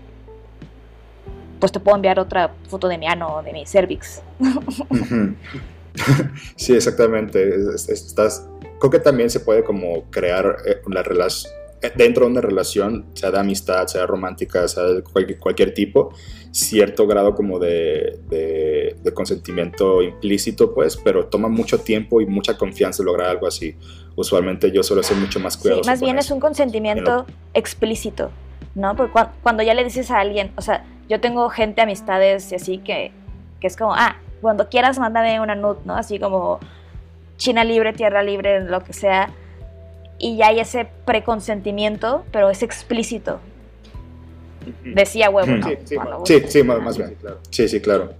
[1.59, 4.21] pues te puedo enviar otra foto de mi ano o de mi cervix.
[6.55, 7.49] sí, exactamente.
[7.75, 8.47] Estás,
[8.79, 13.05] creo que también se puede como crear eh, la relación eh, dentro de una relación,
[13.13, 16.11] sea de amistad, sea romántica, sea de cualquier, tipo,
[16.51, 23.29] cierto grado como de, consentimiento implícito, pues, pero toma mucho tiempo y mucha confianza lograr
[23.29, 23.75] algo así.
[24.17, 25.85] Usualmente yo suelo ser mucho más cuidadoso.
[25.85, 28.31] Sí, más bien es un consentimiento explícito,
[28.75, 28.95] ¿no?
[28.95, 32.79] Porque cuando ya le dices a alguien, o sea, yo tengo gente, amistades y así
[32.79, 33.11] que,
[33.61, 35.95] que es como, ah, cuando quieras mándame una nude, ¿no?
[35.95, 36.59] Así como
[37.37, 39.29] China libre, tierra libre, lo que sea
[40.19, 43.39] y ya hay ese preconsentimiento, pero es explícito.
[44.83, 45.67] Decía huevo, ¿no?
[46.25, 47.15] Sí, sí, más, bien.
[47.51, 48.13] Sí, sí, claro.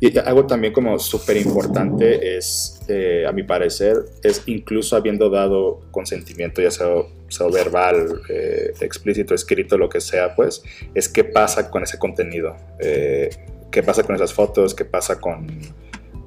[0.00, 5.80] Y algo también como súper importante es, eh, a mi parecer, es incluso habiendo dado
[5.90, 6.86] consentimiento, ya sea,
[7.28, 10.62] sea verbal, eh, explícito, escrito, lo que sea, pues,
[10.94, 13.30] es qué pasa con ese contenido, eh,
[13.70, 15.46] qué pasa con esas fotos, qué pasa con,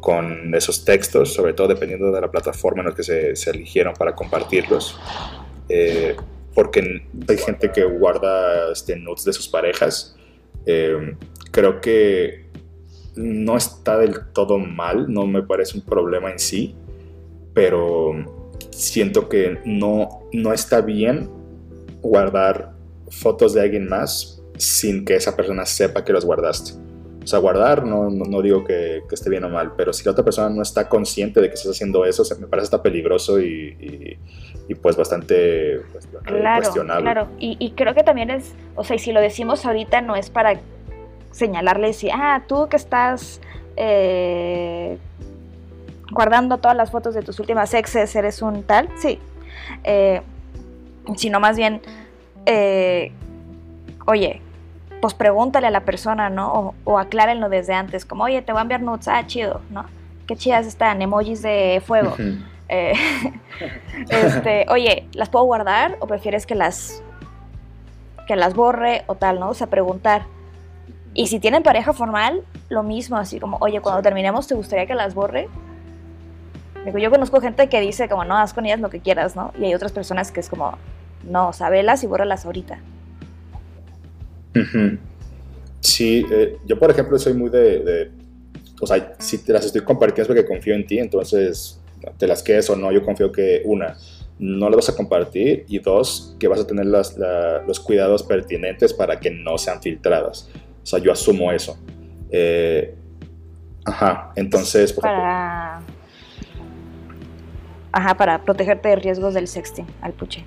[0.02, 4.16] con esos textos, sobre todo dependiendo de la plataforma en la que se, eligieron para
[4.16, 5.00] compartirlos.
[5.70, 6.16] Eh,
[6.54, 10.16] porque hay gente que guarda este, notes de sus parejas.
[10.66, 11.16] Eh,
[11.52, 12.47] creo que
[13.18, 16.76] no está del todo mal, no me parece un problema en sí,
[17.54, 18.14] pero
[18.70, 21.30] siento que no, no está bien
[22.02, 22.74] guardar
[23.10, 26.74] fotos de alguien más sin que esa persona sepa que los guardaste.
[27.24, 30.24] O sea, guardar, no, no, digo que, esté bien o mal, pero si la otra
[30.24, 34.18] persona no está consciente de que estás haciendo eso, se me parece hasta peligroso y,
[34.82, 35.82] pues bastante
[36.24, 37.04] claro, cuestionable.
[37.04, 40.16] Claro, y, y, creo que también es, o sea, y si lo decimos ahorita no
[40.16, 40.62] es para
[41.38, 43.40] señalarle y decir, ah, tú que estás
[43.76, 44.98] eh,
[46.12, 49.20] guardando todas las fotos de tus últimas exes, eres un tal, sí.
[49.84, 50.22] Eh,
[51.16, 51.82] sino más bien,
[52.46, 53.12] eh,
[54.06, 54.42] oye,
[55.02, 56.52] pues pregúntale a la persona, ¿no?
[56.52, 59.86] O, o, aclárenlo desde antes, como, oye, te voy a enviar nudes, ah, chido, ¿no?
[60.26, 62.16] Qué chidas están, emojis de fuego.
[62.68, 62.94] Eh,
[64.10, 67.02] este, oye, ¿las puedo guardar o prefieres que las
[68.28, 69.50] que las borre o tal, ¿no?
[69.50, 70.26] O sea, preguntar.
[71.14, 74.96] Y si tienen pareja formal, lo mismo, así como, oye, cuando terminemos, ¿te gustaría que
[74.96, 75.48] las borre?
[76.86, 79.52] Digo, yo conozco gente que dice como, no, haz con ellas lo que quieras, ¿no?
[79.60, 80.78] Y hay otras personas que es como,
[81.24, 82.80] no, sabelas y bórralas ahorita.
[85.82, 88.12] Sí, eh, yo por ejemplo soy muy de,
[88.82, 91.80] o sea, si te las estoy compartiendo es porque confío en ti, entonces
[92.18, 93.98] te las quedes o no, yo confío que una,
[94.40, 97.18] no las vas a compartir y dos, que vas a tener las,
[97.68, 100.50] los cuidados pertinentes para que no sean filtradas.
[100.88, 101.78] O sea, yo asumo eso.
[102.32, 102.96] Eh,
[103.84, 104.94] ajá, entonces...
[104.94, 105.82] para...
[107.92, 110.46] Ajá, para protegerte de riesgos del sexting al puche.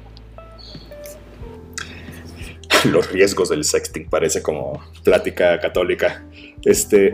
[2.90, 6.24] Los riesgos del sexting parece como plática católica.
[6.64, 7.12] Este...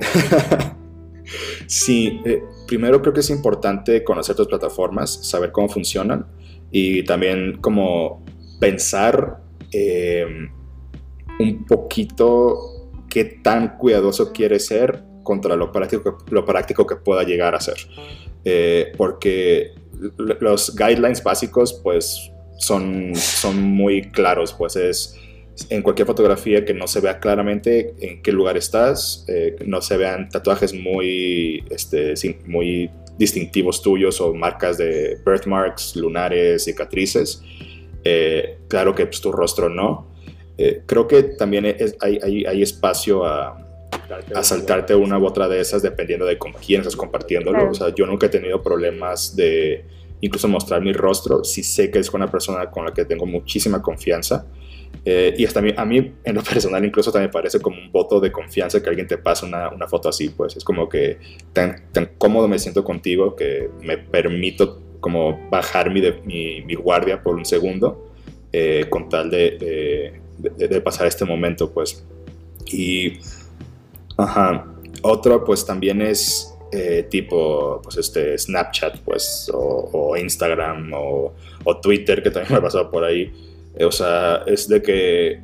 [1.66, 6.26] sí, eh, primero creo que es importante conocer tus plataformas, saber cómo funcionan
[6.70, 8.24] y también como
[8.60, 9.40] pensar
[9.72, 10.48] em,
[11.40, 12.75] un poquito
[13.16, 17.78] qué tan cuidadoso quiere ser contra lo práctico, que pueda llegar a ser.
[18.44, 19.72] Eh, porque
[20.18, 25.18] los guidelines básicos pues son, son muy claros, pues es
[25.70, 29.96] en cualquier fotografía que no se vea claramente en qué lugar estás, eh, no se
[29.96, 32.12] vean tatuajes muy, este,
[32.46, 37.40] muy distintivos tuyos o marcas de birthmarks, lunares, cicatrices.
[38.04, 40.14] Eh, claro que pues, tu rostro no.
[40.58, 41.66] Eh, creo que también
[42.00, 43.58] hay, hay, espacio a,
[44.34, 47.70] a, saltarte una u otra de esas dependiendo de con quién estás compartiéndolo.
[47.70, 49.84] O sea, yo nunca he tenido problemas de
[50.20, 53.26] incluso mostrar mi rostro si sé que es con una persona con la que tengo
[53.26, 54.46] muchísima confianza.
[55.04, 58.18] Eh, y hasta a mí, en lo personal, incluso también me parece como un voto
[58.18, 61.18] de confianza que alguien te pase una, una, foto así, pues es como que
[61.52, 67.22] tan, tan, cómodo me siento contigo que me permito como bajar mi, mi, mi guardia
[67.22, 68.10] por un segundo
[68.52, 72.04] eh, con tal de, de, de, pasar este momento, pues.
[72.66, 73.18] Y,
[74.16, 74.66] ajá,
[75.02, 81.76] otro pues también es eh, tipo, pues este, Snapchat, pues, o, o Instagram, o, o
[81.78, 83.32] Twitter, que también me ha pasado por ahí
[83.84, 85.40] o sea, es de que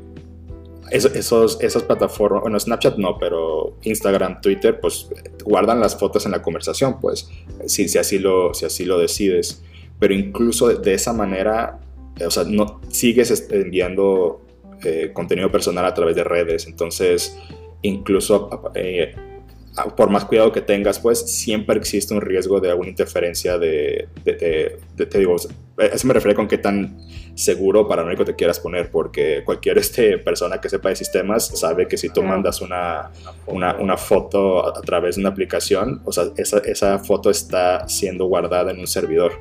[0.90, 5.08] esos, esas plataformas, bueno, Snapchat no, pero Instagram, Twitter, pues
[5.44, 7.28] guardan las fotos en la conversación, pues,
[7.66, 9.62] si, si, así, lo, si así lo decides.
[9.98, 11.78] Pero incluso de, esa manera,
[12.24, 14.42] o sea, no sigues enviando
[14.84, 16.66] eh, contenido personal a través de redes.
[16.66, 17.36] Entonces,
[17.82, 19.14] incluso eh,
[19.96, 24.78] por más cuidado que tengas, pues siempre existe un riesgo de alguna interferencia de, de,
[25.06, 26.98] te digo, eso me refiero con qué tan
[27.34, 31.96] seguro paranoico te quieras poner, porque cualquier este, persona que sepa de sistemas sabe que
[31.96, 33.10] si tú mandas una,
[33.46, 38.26] una, una, foto a, través de una aplicación, o sea, esa, esa foto está siendo
[38.26, 39.32] guardada en un servidor.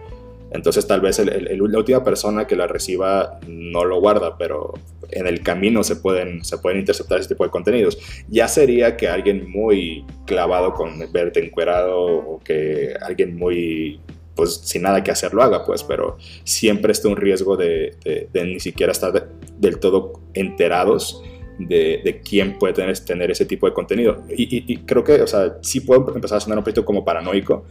[0.52, 4.74] Entonces tal vez la última persona que la reciba no lo guarda, pero
[5.10, 6.42] en el camino se pueden,
[6.76, 7.98] interceptar ese tipo de contenidos.
[8.28, 14.00] Ya sería que alguien muy clavado con verte encuerado o que alguien muy
[14.36, 17.96] pues sin nada que hacer lo haga, pues, pero siempre está un riesgo de,
[18.34, 21.22] ni siquiera estar del todo enterados
[21.60, 24.24] de, quién puede tener, ese tipo de contenido.
[24.30, 27.66] Y, creo que, o sea, sí puedo empezar a sonar un poquito como paranoico,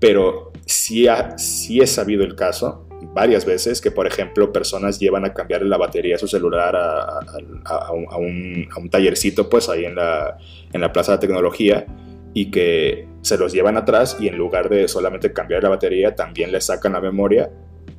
[0.00, 5.24] pero sí, ha, sí he sabido el caso varias veces que, por ejemplo, personas llevan
[5.24, 10.38] a cambiar la batería de su celular a, un, tallercito, pues ahí en la,
[10.72, 11.86] en la Plaza de Tecnología,
[12.32, 16.52] y que se los llevan atrás y en lugar de solamente cambiar la batería, también
[16.52, 17.50] le sacan la memoria.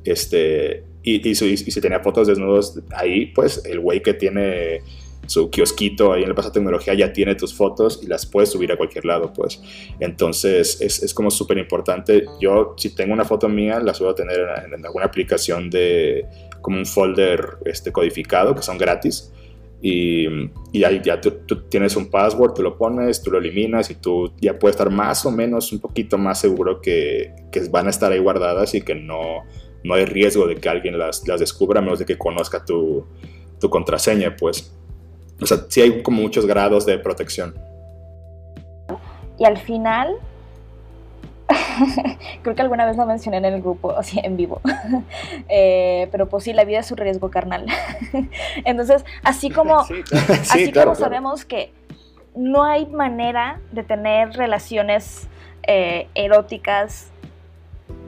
[0.04, 4.82] Este, y, y, si tenía fotos desnudos ahí, pues el güey que tiene
[5.26, 8.72] su kiosquito ahí en la Plaza Tecnología ya tiene tus fotos y las puedes subir
[8.72, 9.62] a cualquier lado, pues.
[10.00, 12.24] Entonces es, es como súper importante.
[12.40, 16.26] Yo, si tengo una foto mía, la suelo tener en, alguna aplicación de
[16.60, 19.32] como un folder este, codificado, que son gratis.
[19.84, 20.26] Y,
[20.72, 21.32] y ahí ya tú,
[21.68, 25.26] tienes un password, tú lo pones, tú lo eliminas y tú ya puedes estar más
[25.26, 28.94] o menos un poquito más seguro que, que van a estar ahí guardadas y que
[28.94, 29.42] no,
[29.82, 33.04] no hay riesgo de que alguien las, las descubra a menos de que conozca tu,
[33.58, 34.72] tu contraseña, pues.
[35.42, 37.54] O sea, sí hay como muchos grados de protección.
[39.38, 40.16] Y al final,
[42.42, 44.60] creo que alguna vez lo mencioné en el grupo, o sea, en vivo.
[45.48, 47.66] Eh, pero pues sí, la vida es su riesgo carnal.
[48.64, 51.72] Entonces, así como, así como sabemos que
[52.34, 55.28] no hay manera de tener relaciones
[55.64, 57.10] eh, eróticas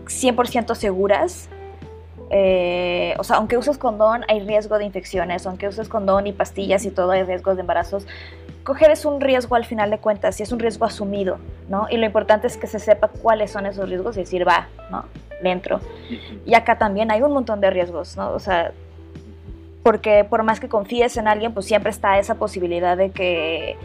[0.07, 1.49] 100% seguras.
[2.31, 5.47] Eh, o sea, aunque uses condón, hay riesgo de infecciones.
[5.47, 8.07] Aunque uses condón y pastillas y todo, hay riesgos de embarazos.
[8.65, 11.87] Coger es un riesgo al final de cuentas y es un riesgo asumido, ¿no?
[11.91, 15.05] Y lo importante es que se sepa cuáles son esos riesgos y decir, va, ¿no?
[15.43, 15.81] Le entro.
[16.47, 18.33] Y acá también hay un montón de riesgos, ¿no?
[18.33, 18.73] O sea,
[19.83, 23.77] porque por más que confíes en alguien, pues siempre está esa posibilidad de que,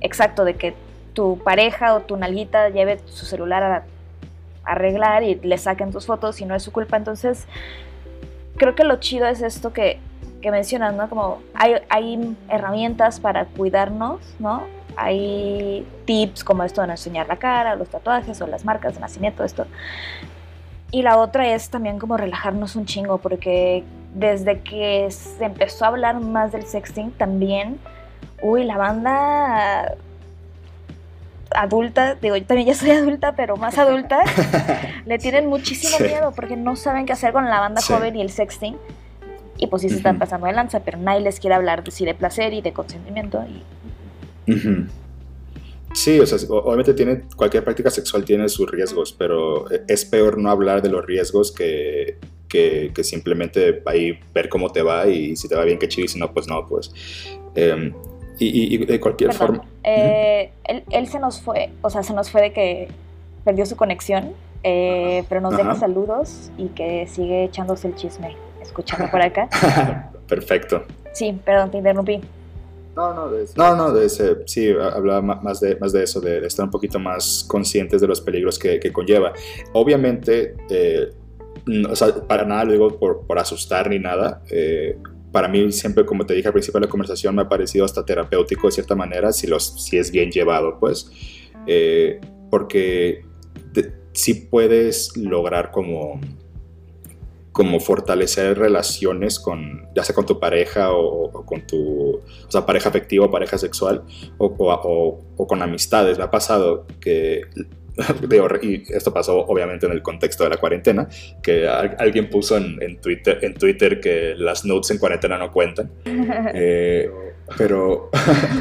[0.00, 0.74] exacto, de que
[1.14, 3.82] tu pareja o tu nalguita lleve su celular a,
[4.68, 6.96] arreglar y le saquen tus fotos y no es su culpa.
[6.96, 7.46] Entonces,
[8.58, 9.98] creo que lo chido es esto que,
[10.42, 11.08] que mencionas, ¿no?
[11.08, 14.64] Como hay, hay herramientas para cuidarnos, ¿no?
[14.96, 19.00] Hay tips como esto de no enseñar la cara, los tatuajes o las marcas de
[19.00, 19.66] nacimiento, esto.
[20.90, 25.88] Y la otra es también como relajarnos un chingo, porque desde que se empezó a
[25.88, 27.78] hablar más del sexting también,
[28.42, 29.94] uy, la banda
[31.54, 34.20] adulta, digo, yo también ya soy adulta, pero más adulta,
[35.06, 38.30] le tienen muchísimo miedo porque no saben qué hacer con la banda joven y el
[38.30, 38.76] sexting.
[39.56, 42.04] Y pues sí se están pasando de lanza, pero nadie les quiere hablar de, sí,
[42.04, 43.44] de placer y de consentimiento.
[44.46, 44.56] Y...
[45.94, 50.50] Sí, o sea, obviamente tiene, cualquier práctica sexual tiene sus riesgos, pero es peor no
[50.50, 55.56] hablar de los riesgos que, que, simplemente ahí ver cómo te va y si te
[55.56, 56.92] va bien, qué chido, y si no, pues no, pues.
[57.54, 57.92] Em,
[58.38, 59.64] y, de cualquier forma.
[59.84, 60.50] Eh,
[60.90, 62.88] él, se nos fue, o sea, se nos fue de que
[63.44, 69.10] perdió su conexión, eh, pero nos deja saludos y que sigue echándose el chisme, escuchando
[69.10, 69.48] por acá.
[70.28, 70.84] Perfecto.
[71.12, 72.20] Sí, perdón, te interrumpí.
[72.94, 76.44] No, no, de No, no, de ese, sí, hablaba más de, más de eso, de,
[76.44, 79.32] estar un poquito más conscientes de los peligros que, conlleva.
[79.72, 81.12] Obviamente, eh,
[81.88, 84.42] o sea, para nada lo digo por, por asustar ni nada.
[84.50, 84.98] Eh,
[85.32, 88.04] para mí siempre, como te dije al principio de la conversación, me ha parecido hasta
[88.04, 91.10] terapéutico de cierta manera, si, los, si es bien llevado, pues,
[91.66, 93.24] eh, porque
[94.12, 96.20] si puedes lograr como,
[97.52, 102.88] como fortalecer relaciones con, ya sea con tu pareja o, con tu, o sea, pareja
[102.88, 104.02] afectiva o pareja sexual,
[104.38, 106.18] o, o, o con amistades.
[106.18, 107.42] Me ha pasado que
[108.62, 111.08] y esto pasó obviamente en el contexto de la cuarentena,
[111.42, 115.90] que alguien puso en, Twitter, en Twitter que las notes en cuarentena no cuentan.
[116.54, 117.10] Eh,
[117.56, 118.10] pero,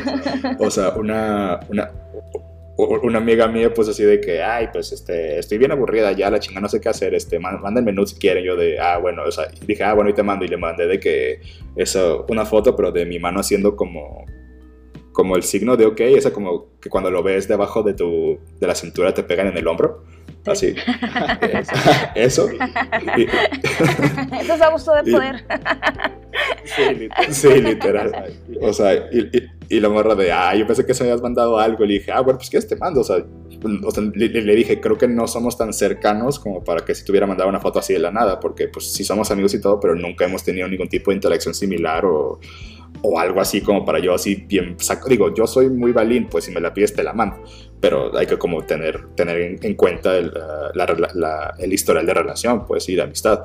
[0.59, 1.91] o sea, una, una,
[2.77, 6.39] una, amiga mía puso así de que, ay, pues este, estoy bien aburrida ya, la
[6.39, 8.43] chinga no sé qué hacer, este, mándenme notes si quieren.
[8.43, 10.87] Yo de, ah, bueno, o sea, dije, ah, bueno, y te mando, y le mandé
[10.87, 11.41] de que,
[11.75, 14.25] eso, una foto, pero de mi mano haciendo como
[15.17, 18.67] como el signo de ok, esa como que cuando lo ves debajo de tu de
[18.67, 20.03] la cintura te pegan en el hombro.
[20.45, 20.75] Así.
[22.15, 22.47] Eso.
[24.39, 25.43] Eso es abuso de poder.
[27.31, 28.31] sí, literal.
[28.61, 31.57] O sea, y, y, la morra de, ah, yo pensé que se me habías mandado
[31.57, 31.83] algo.
[31.83, 33.01] Y le dije, ah, bueno, pues ¿qué te mando?
[33.01, 33.17] O sea,
[34.13, 37.59] le, dije, creo que no somos tan cercanos como para que si tuviera mandado una
[37.59, 40.43] foto así de la nada, porque pues sí somos amigos y todo, pero nunca hemos
[40.43, 42.39] tenido ningún tipo de interacción similar o
[43.01, 45.09] o algo así como para yo así bien saco.
[45.09, 47.37] Digo, yo soy muy balín, pues si me la pides te la mando,
[47.79, 50.31] pero hay que como tener, tener en, cuenta el,
[51.59, 53.43] el, historial de relación, pues y de amistad.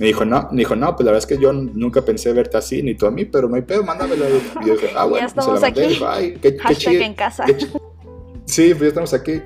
[0.00, 2.56] Me dijo, no, me dijo, no, pues la verdad es que yo nunca pensé verte
[2.56, 4.24] así, ni tú a mí, pero no hay pedo, mándamelo.
[4.62, 5.98] Y yo dije, ah, bueno, ya pues estamos aquí.
[6.04, 7.44] Ay, qué, qué en casa.
[8.44, 9.40] sí, pues ya estamos aquí.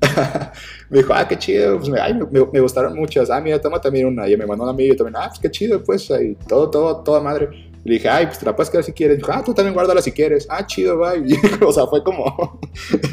[0.88, 3.30] me dijo, ah, qué chido, pues me, ay, me, gustaron muchas.
[3.30, 4.26] Ah, mira, toma también una.
[4.26, 7.02] Y me mandó una amiga y también, ah, pues qué chido, pues, ahí, todo, todo,
[7.02, 7.69] toda madre.
[7.84, 9.16] Le dije, ay, pues te la puedes quedar si quieres.
[9.18, 10.46] Dijo, ah, tú también guárdala si quieres.
[10.50, 11.22] Ah, chido, bye.
[11.66, 12.60] o sea, fue como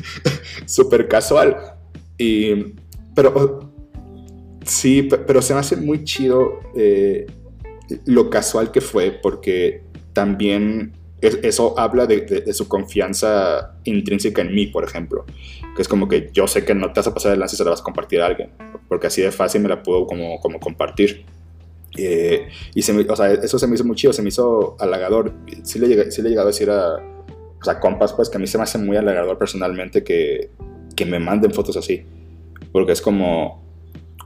[0.66, 1.76] súper casual.
[2.18, 2.76] Y,
[3.16, 3.72] pero
[4.66, 7.26] sí, pero se me hace muy chido eh,
[8.06, 14.84] lo casual que fue, porque también eso habla de, su confianza intrínseca en mí, por
[14.84, 15.26] ejemplo.
[15.76, 17.64] Que es como que yo sé que no te vas a pasar adelante si se
[17.64, 18.52] la vas a compartir a alguien,
[18.88, 21.26] porque así de fácil me la puedo como, como compartir.
[21.98, 25.34] Eh, y se o sea, eso se me hizo muy chido, se me hizo halagador.
[25.64, 28.40] Sí le, sí le he llegado a decir a, o sea, compas, pues que a
[28.40, 30.52] mí se me hace muy halagador personalmente que,
[30.96, 32.06] que me manden fotos así.
[32.72, 33.64] Porque es como,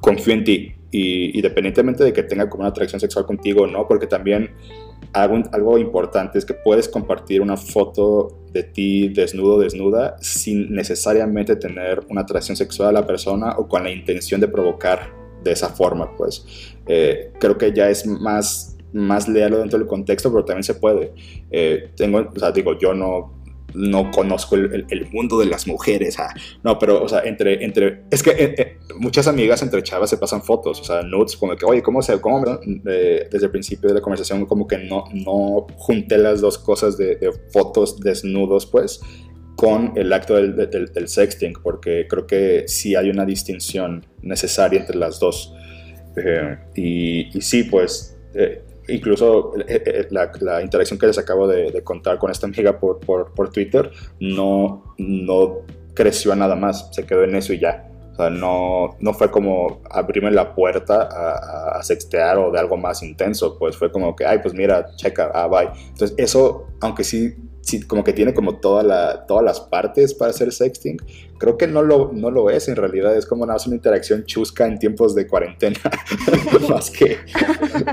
[0.01, 0.75] confío en ti.
[0.91, 4.51] Y independientemente de que tenga como una atracción sexual contigo o no, porque también
[5.13, 11.55] algo, algo importante es que puedes compartir una foto de ti desnudo, desnuda, sin necesariamente
[11.55, 15.69] tener una atracción sexual a la persona o con la intención de provocar de esa
[15.69, 16.45] forma, pues.
[16.87, 21.13] Eh, creo que ya es más, más leerlo dentro del contexto, pero también se puede.
[21.49, 23.41] Eh, tengo, o sea, digo, yo no,
[23.73, 26.33] no conozco el, mundo de las mujeres, ah,
[26.63, 30.43] no, pero, o sea, entre, entre, es que eh, muchas amigas entre chavas se pasan
[30.43, 32.43] fotos, o sea, notes, como que, oye, ¿cómo se, cómo,
[32.83, 37.15] desde el principio de la conversación, como que no, no junté las dos cosas de,
[37.15, 39.01] de fotos desnudos, pues,
[39.61, 44.97] con el acto del, del, sexting, porque creo que sí hay una distinción necesaria entre
[44.97, 45.53] las dos.
[46.15, 49.53] Eh, y, y, sí, pues eh, incluso
[50.09, 54.95] la, interacción que les acabo de, contar con esta amiga por, por, por, Twitter no,
[54.97, 55.59] no
[55.93, 57.87] creció nada más, se quedó en eso y ya.
[58.13, 62.77] O sea, no, no fue como abrirme la puerta a, a, sextear o de algo
[62.77, 65.69] más intenso, pues fue como que, ay, pues mira, checa, ah, bye.
[65.89, 70.31] Entonces eso, aunque sí sí, como que tiene como toda la, todas las partes para
[70.31, 70.97] hacer sexting.
[71.37, 74.65] Creo que no lo, no lo es en realidad, es como una, una interacción chusca
[74.65, 75.79] en tiempos de cuarentena,
[76.69, 77.17] más, que,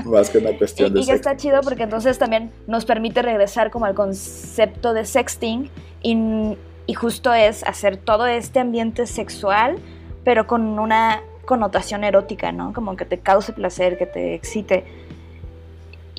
[0.05, 3.71] más que una cuestión de Y que está chido porque entonces también nos permite regresar
[3.71, 5.69] como al concepto de sexting
[6.03, 9.77] y, y justo es hacer todo este ambiente sexual,
[10.23, 12.73] pero con una connotación erótica, ¿no?
[12.73, 14.83] Como que te cause placer, que te excite.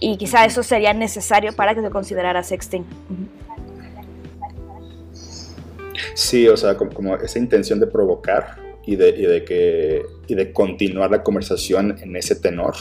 [0.00, 2.84] Y quizá eso sería necesario para que se considerara sexting.
[6.14, 10.52] Sí, o sea, como, esa intención de provocar y de, y de, que, y de
[10.52, 12.74] continuar la conversación en ese tenor,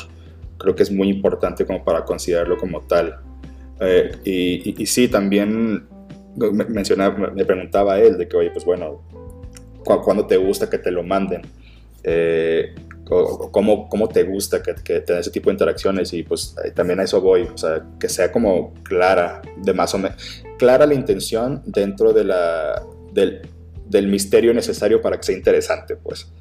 [0.57, 3.17] creo que es muy importante como para considerarlo como tal.
[3.79, 5.87] Eh, y, y, sí, también
[6.35, 9.01] me, mencionaba, me preguntaba él de que, oye, pues bueno,
[9.83, 11.41] ¿cuándo te gusta que te lo manden?
[12.03, 12.75] Eh,
[13.51, 17.03] cómo, cómo te gusta que, que te ese tipo de interacciones y pues también a
[17.03, 21.63] eso voy, o sea, que sea como clara, de más o menos, clara la intención
[21.65, 22.83] dentro de la,
[23.19, 23.41] del,
[23.85, 26.31] del misterio necesario para que sea interesante, pues.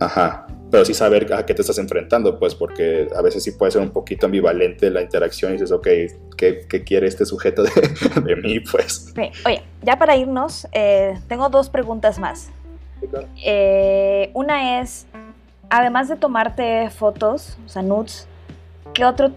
[0.00, 3.72] Ajá, pero sí saber a qué te estás enfrentando, pues, porque a veces sí puede
[3.72, 5.88] ser un poquito ambivalente la interacción y dices, ok,
[6.36, 7.70] ¿qué, qué quiere este sujeto de,
[8.24, 9.12] de mí, pues?
[9.46, 12.50] Oye, ya para irnos, eh, tengo dos preguntas más.
[13.44, 15.06] Eh, una es,
[15.70, 18.26] además de tomarte fotos, o sea, nudes,
[18.92, 19.30] ¿qué, otro,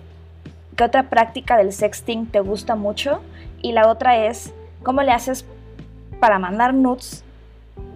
[0.75, 3.21] ¿qué otra práctica del sexting te gusta mucho?
[3.61, 4.51] Y la otra es,
[4.83, 5.45] ¿cómo le haces
[6.21, 7.23] para mandar nudes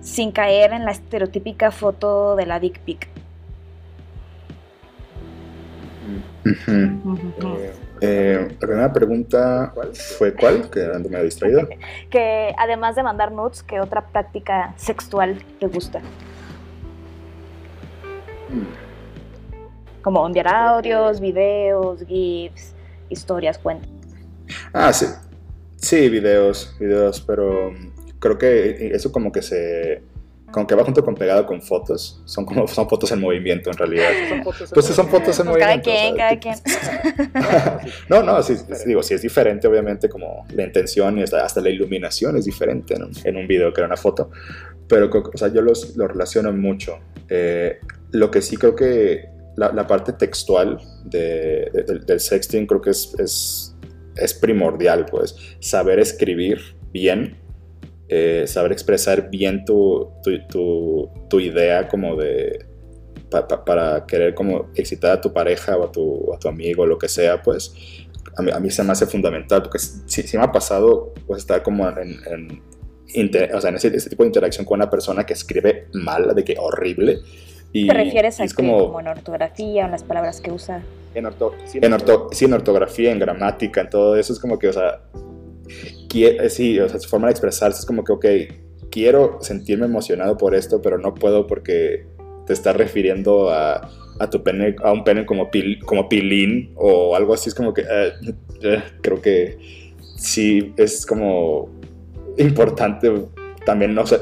[0.02, 3.08] sin caer en la estereotípica foto de la dick pic?
[8.02, 9.74] Eh, la primera pregunta
[10.18, 11.70] fue cuál, que ando medio distraído.
[12.10, 16.02] que además de mandar nudes, ¿qué otra práctica sexual te gusta?
[20.02, 22.74] Como enviar audios, videos, GIFs,
[23.10, 23.90] historias, cuentos.
[24.74, 25.06] Ah, sí.
[25.78, 27.72] Sí, videos, videos, pero
[28.26, 30.02] creo que eso como que se
[30.52, 32.24] como que va junto con pegado con fotos.
[32.26, 34.10] Son como son fotos en movimiento en realidad.
[34.30, 35.68] Son fotos pues son fotos en movimiento.
[35.68, 36.56] Cada quien, cada quien.
[38.10, 38.56] no, no, sí,
[38.86, 43.04] digo, sí es diferente, obviamente, como la intención y hasta, la iluminación es diferente en
[43.04, 44.32] un, en un, video que en una foto.
[44.88, 47.00] Pero, o sea, yo los, los relaciono mucho.
[47.30, 47.80] Eh,
[48.12, 51.70] lo que sí creo que la, parte textual de,
[52.08, 53.76] del sexting creo que es, es,
[54.16, 55.36] es, primordial, pues.
[55.60, 56.60] Saber escribir
[56.92, 57.45] bien,
[58.10, 60.12] eh, saber expresar bien tu,
[60.50, 62.66] tu, tu, idea como de...
[63.66, 66.98] para querer como excitar a tu pareja o a tu, a tu amigo o lo
[66.98, 67.74] que sea, pues
[68.38, 71.64] a mí, a mí, se me hace fundamental, porque si, me ha pasado pues, estar
[71.64, 72.62] como en,
[73.54, 76.44] o sea, en ese, ese, tipo de interacción con una persona que escribe mal, de
[76.44, 77.20] que horrible,
[77.84, 80.82] ¿Te refieres a como, en ortografía, en las palabras que usa?
[81.14, 81.26] En,
[81.66, 81.98] sí, en,
[82.32, 85.02] sí, en ortografía, en gramática, en todo eso, es como que, o sea,
[86.10, 88.26] quiere, sí, o sea, su forma de expresarse es como que, ok,
[88.90, 92.06] quiero sentirme emocionado por esto, pero no puedo porque
[92.46, 93.90] te estás refiriendo a,
[94.20, 97.74] a tu pene, a un pene como, pil, como pilín o algo así, es como
[97.74, 98.14] que, eh,
[98.62, 99.58] eh, creo que
[100.18, 101.70] sí, es como
[102.38, 103.12] importante
[103.66, 104.20] también, no sé.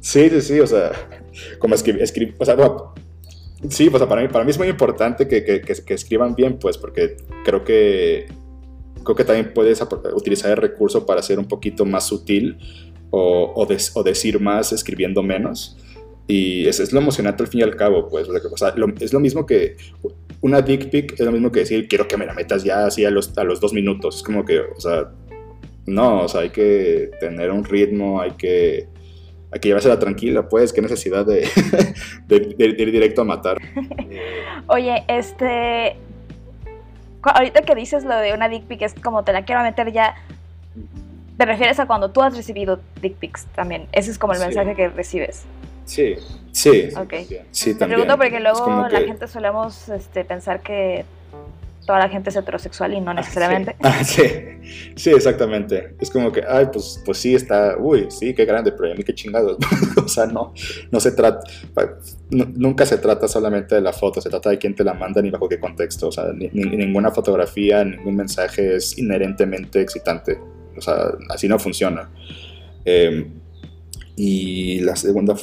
[0.00, 0.92] Sí, sí, sí, o sea,
[1.58, 2.56] como escribir, o sea,
[3.68, 6.76] sí, pues para mí, para mí es muy importante que, que, que, escriban bien, pues,
[6.78, 8.26] porque creo que,
[9.02, 9.82] creo que también puedes
[10.14, 12.58] utilizar el recurso para ser un poquito más sutil
[13.10, 15.76] o, o, o decir más escribiendo menos.
[16.26, 19.20] Y es, es, lo emocionante al fin y al cabo, pues, o sea, es lo
[19.20, 19.76] mismo que
[20.40, 23.04] una dick pic, es lo mismo que decir, quiero que me la metas ya así
[23.04, 24.16] a los, a los dos minutos.
[24.16, 25.10] Es como que, o sea,
[25.86, 28.88] no, o sea, hay que tener un ritmo, hay que
[29.52, 31.46] hay que llevársela tranquila, pues, qué necesidad de,
[32.30, 33.58] ir directo a matar.
[34.68, 35.96] Oye, este,
[37.30, 40.14] ahorita que dices lo de una dick pic es como te la quiero meter ya,
[41.38, 44.74] te refieres a cuando tú has recibido dick pics también, ese es como el mensaje
[44.74, 45.44] que recibes.
[45.84, 46.16] Sí,
[46.52, 46.90] sí.
[46.96, 47.14] Ok.
[47.50, 47.78] Sí, también.
[47.78, 51.04] Te pregunto porque luego la gente solemos este, pensar que
[51.86, 53.76] toda la gente es heterosexual y no ah, necesariamente.
[53.82, 54.22] Ah, sí.
[54.94, 55.10] sí.
[55.10, 55.96] exactamente.
[56.00, 59.02] Es como que, ay, pues, pues sí, está, uy, sí, qué grande, pero a mí
[59.02, 59.58] qué chingados.
[60.04, 60.52] o sea, no,
[60.90, 61.40] no se trata,
[62.30, 65.30] nunca se trata solamente de la foto, se trata de quién te la manda ni
[65.30, 66.08] bajo qué contexto.
[66.08, 70.38] O sea, ni, ninguna fotografía, ningún mensaje es inherentemente excitante.
[70.76, 72.10] O sea, así no funciona.
[72.84, 73.40] Em,
[74.16, 75.34] y la segunda,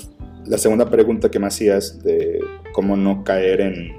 [0.45, 2.39] la segunda pregunta que me hacías de
[2.71, 3.98] cómo no caer en,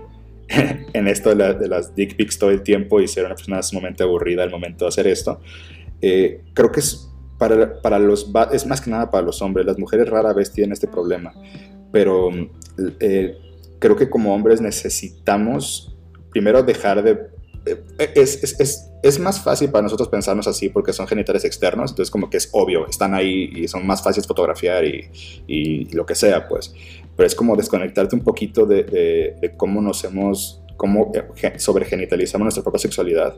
[0.93, 4.43] en esto de, las dick pics todo el tiempo y ser una persona sumamente aburrida
[4.43, 5.41] al momento de hacer esto.
[6.01, 9.65] Eh, creo que es para, para, los es más que nada para los hombres.
[9.67, 11.33] Las mujeres rara vez tienen este problema,
[11.93, 12.31] pero
[13.01, 13.37] eh,
[13.79, 15.97] creo que como hombres necesitamos
[16.31, 17.31] primero dejar de
[17.67, 17.85] eh,
[18.15, 22.11] es, es, es, es, más fácil para nosotros pensarnos así porque son genitales externos, entonces
[22.11, 25.11] como que es obvio, están ahí y son más fáciles fotografiar y,
[25.47, 26.75] y lo que sea, pues.
[27.21, 32.63] Pero es como desconectarte un poquito de, de, cómo nos hemos, cómo eh, sobregenitalizamos nuestra
[32.63, 33.37] propia sexualidad.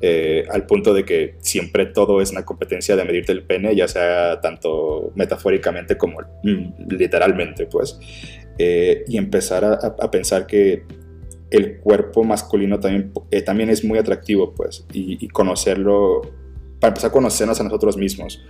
[0.00, 3.86] Eh, al punto de que siempre todo es una competencia de medirte el pene, ya
[3.86, 7.96] sea tanto metafóricamente como mm, literalmente, pues.
[8.58, 10.82] y empezar a, a pensar que
[11.52, 16.22] el cuerpo masculino también, eh, también es muy atractivo, pues, y, conocerlo,
[16.80, 18.42] para empezar a conocernos a nosotros mismos,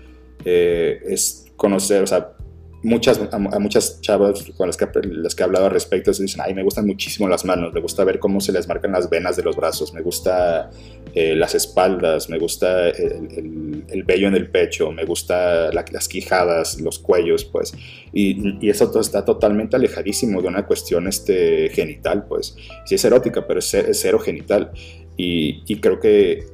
[0.47, 2.37] eh, es conocer, o sea,
[2.83, 6.41] muchas, a, muchas chavas con las que, las que he hablado al respecto se dicen,
[6.45, 9.37] ay, me gustan muchísimo las manos, me gusta ver cómo se les marcan las venas
[9.37, 10.71] de los brazos, me gusta
[11.15, 16.81] eh, las espaldas, me gusta el, el, vello en el pecho, me gusta las quijadas,
[16.81, 17.73] los cuellos, pues,
[18.13, 23.47] y, y, eso está totalmente alejadísimo de una cuestión este, genital, pues, sí es erótica,
[23.47, 24.73] pero es, es cero genital,
[25.17, 26.52] y, y creo que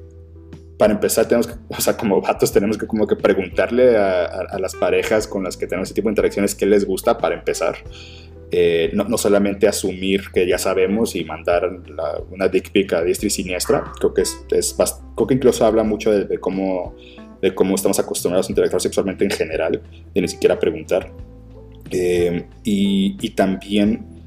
[0.78, 4.76] para empezar tenemos que, o sea, como vatos tenemos que como que preguntarle a, las
[4.76, 7.76] parejas con las que tenemos ese tipo de interacciones qué les gusta para empezar.
[8.50, 11.68] Eh, no, solamente asumir que ya sabemos y mandar
[12.30, 13.92] una dick pic a diestra y siniestra.
[13.98, 14.74] Creo que, es, es
[15.16, 16.94] creo que incluso habla mucho de, cómo,
[17.42, 19.82] de cómo estamos acostumbrados a interactuar sexualmente en general,
[20.14, 21.12] de ni siquiera preguntar.
[21.90, 24.17] Eh, y, y, también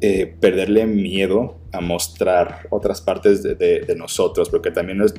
[0.00, 5.12] eh, perderle miedo a mostrar otras partes de, nosotros, porque también es,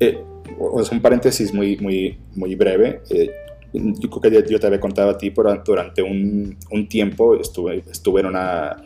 [0.00, 0.18] eh,
[0.58, 3.02] un paréntesis muy, muy, muy breve.
[3.10, 3.30] Eh,
[3.72, 6.56] yo te había contado a ti, pero durante un,
[6.88, 8.76] tiempo estuve, estuve en una,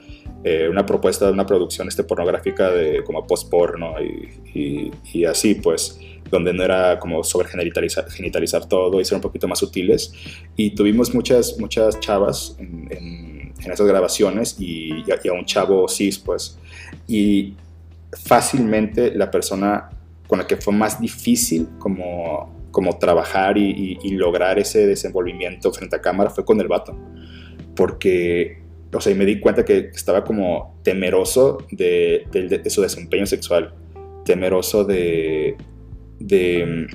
[0.71, 3.95] una propuesta de una producción este, pornográfica de como post-porno
[4.55, 5.99] y, así, pues,
[6.31, 10.13] donde no era como sobre genitalizar, todo y ser un poquito más sutiles.
[10.55, 13.38] Y tuvimos muchas, muchas chavas en,
[13.69, 16.59] en esas grabaciones y, y, a un chavo cis, pues
[17.07, 17.55] y
[18.13, 19.91] fácilmente la persona
[20.27, 26.01] con la que fue más difícil como, como trabajar y, lograr ese desenvolvimiento frente a
[26.01, 26.97] cámara fue con el vato.
[27.75, 28.59] Porque,
[28.93, 32.27] o sea, y me di cuenta que estaba como temeroso de,
[32.67, 33.75] su desempeño sexual,
[34.25, 35.57] temeroso de,
[36.19, 36.87] de,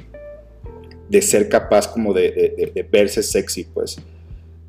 [1.09, 3.97] de ser capaz como de, verse sexy, pues.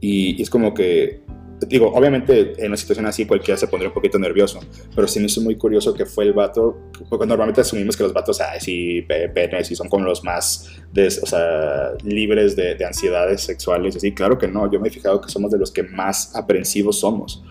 [0.00, 1.20] y es como que
[1.60, 4.60] digo, obviamente en una situación así cualquiera se pondría un poquito nervioso,
[4.94, 6.76] pero sí me hizo muy curioso que fue el vato,
[7.08, 9.02] porque normalmente asumimos que los vatos, ah, sí,
[9.34, 10.70] penes, y son como los más,
[12.02, 15.58] libres de, ansiedades sexuales, así, claro que no, yo me he fijado que somos de
[15.58, 17.42] los que más aprensivos somos.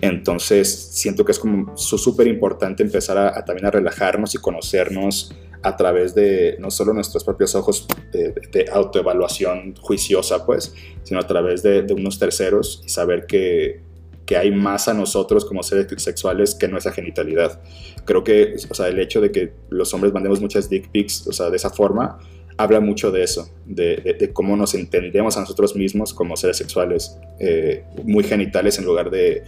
[0.00, 5.76] Entonces, siento que es como súper importante empezar a, también a relajarnos y conocernos a
[5.76, 11.86] través de no solo nuestros propios ojos de, autoevaluación juiciosa, pues, sino a través de,
[11.92, 13.80] unos terceros y saber que,
[14.26, 17.60] que, hay más a nosotros como seres sexuales que nuestra genitalidad.
[18.04, 21.32] Creo que, o sea, el hecho de que los hombres mandemos muchas dick pics, o
[21.32, 22.18] sea, de esa forma,
[22.58, 27.84] habla mucho de eso, de, cómo nos entendemos a nosotros mismos como seres sexuales, eh,
[28.04, 29.44] muy genitales en lugar de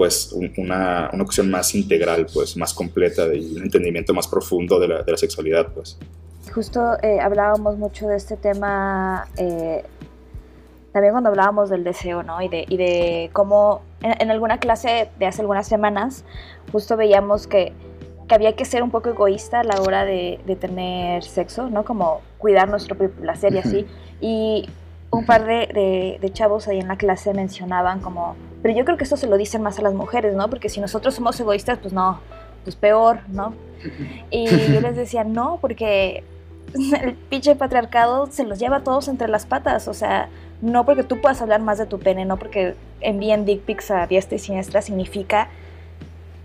[0.00, 4.88] pues una, una cuestión más integral, pues más completa y un entendimiento más profundo de
[4.88, 5.98] la, de la sexualidad, pues.
[6.54, 9.84] Justo eh, hablábamos mucho de este tema eh,
[10.94, 12.40] también cuando hablábamos del deseo, ¿no?
[12.40, 16.24] Y de, y de cómo en, alguna clase de hace algunas semanas
[16.72, 17.74] justo veíamos que,
[18.26, 21.84] que, había que ser un poco egoísta a la hora de, de tener sexo, ¿no?
[21.84, 23.86] Como cuidar nuestro placer y así.
[24.18, 24.66] Y
[25.10, 29.04] un par de, de, chavos ahí en la clase mencionaban como, pero yo creo que
[29.04, 30.48] eso se lo dicen más a las mujeres, ¿no?
[30.50, 32.20] Porque si nosotros somos egoístas, pues no,
[32.64, 33.54] pues peor, ¿no?
[34.30, 36.22] Y yo les decía, no, porque
[37.02, 40.28] el pinche patriarcado se los lleva a todos entre las patas, o sea,
[40.60, 44.06] no porque tú puedas hablar más de tu pene, no porque envíen dick pics a
[44.06, 45.48] diestra y siniestra, significa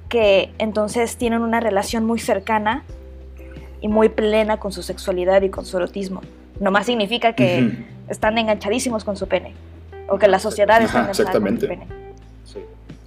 [0.07, 2.83] que entonces tienen una relación muy cercana
[3.81, 6.21] y muy plena con su sexualidad y con su erotismo.
[6.59, 9.53] Nomás significa que están enganchadísimos con su pene.
[10.07, 12.04] O que la sociedad está enganchada con su pene.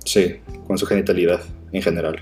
[0.08, 0.36] Sí.
[0.66, 1.40] con su genitalidad
[1.70, 2.16] en general.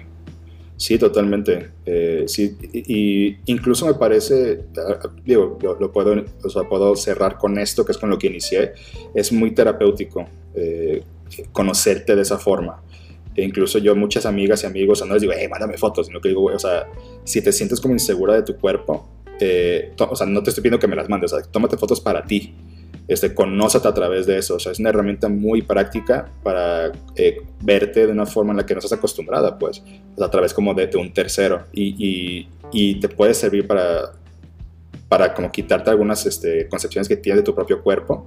[0.77, 1.71] Sí, totalmente.
[1.87, 4.65] Eh, sí, y, incluso me parece,
[5.25, 8.73] digo, lo, puedo, o sea, puedo cerrar con esto, que es con lo que inicié.
[9.15, 11.03] Es muy terapéutico eh,
[11.53, 12.83] conocerte de esa forma.
[13.37, 16.31] E incluso yo, muchas amigas y amigos, no les digo, hey, mándame fotos, sino que
[16.31, 16.89] digo, o sea,
[17.25, 19.09] si te sientes como insegura de tu cuerpo,
[19.41, 22.01] eh, o sea, no te estoy pidiendo que me las mandes, o sea, tómate fotos
[22.01, 22.55] para ti.
[23.09, 24.57] Este, conócete a través de eso.
[24.57, 28.67] O sea, es una herramienta muy práctica para eh, verte de una forma en la
[28.67, 29.83] que no estás acostumbrada, pues,
[30.21, 31.65] a través como de, un tercero.
[31.73, 32.49] Y,
[33.01, 34.13] te puede servir para,
[35.09, 38.27] para como quitarte algunas este, concepciones que tienes de tu propio cuerpo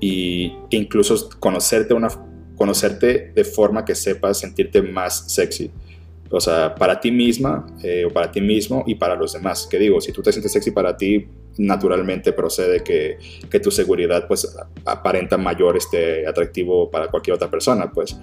[0.00, 2.08] y incluso conocerte, una,
[2.56, 5.70] conocerte de forma que sepas sentirte más sexy.
[6.30, 9.66] O sea, para ti misma eh, o para ti mismo y para los demás.
[9.70, 11.26] Que digo, si tú te sientes sexy para ti,
[11.58, 13.18] naturalmente procede que,
[13.50, 18.16] que, tu seguridad pues aparenta mayor este atractivo para cualquier otra persona pues.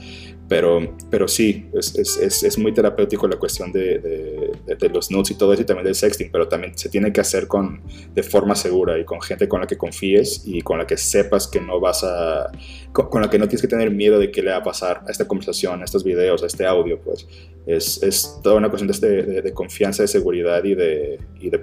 [0.48, 5.36] Pero, pero sí es, es, es muy terapéutico la cuestión de, de, los nudes y
[5.36, 7.84] todo eso y también del sexting pero también se tiene que hacer con,
[8.16, 11.48] de forma segura y con gente con la que confíes y con la que sepas
[11.48, 12.52] que no vas a
[12.94, 15.12] con, la que no tienes que tener miedo de qué le va a pasar a
[15.12, 17.28] esta conversación a estos videos a este audio pues.
[17.68, 21.60] Es, es toda una cuestión de, de, confianza de seguridad y de, y de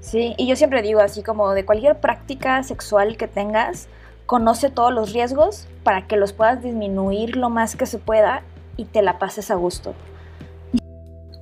[0.00, 3.88] Sí, y yo siempre digo así como de cualquier práctica sexual que tengas,
[4.26, 8.42] conoce todos los riesgos para que los puedas disminuir lo más que se pueda
[8.76, 9.94] y te la pases a gusto.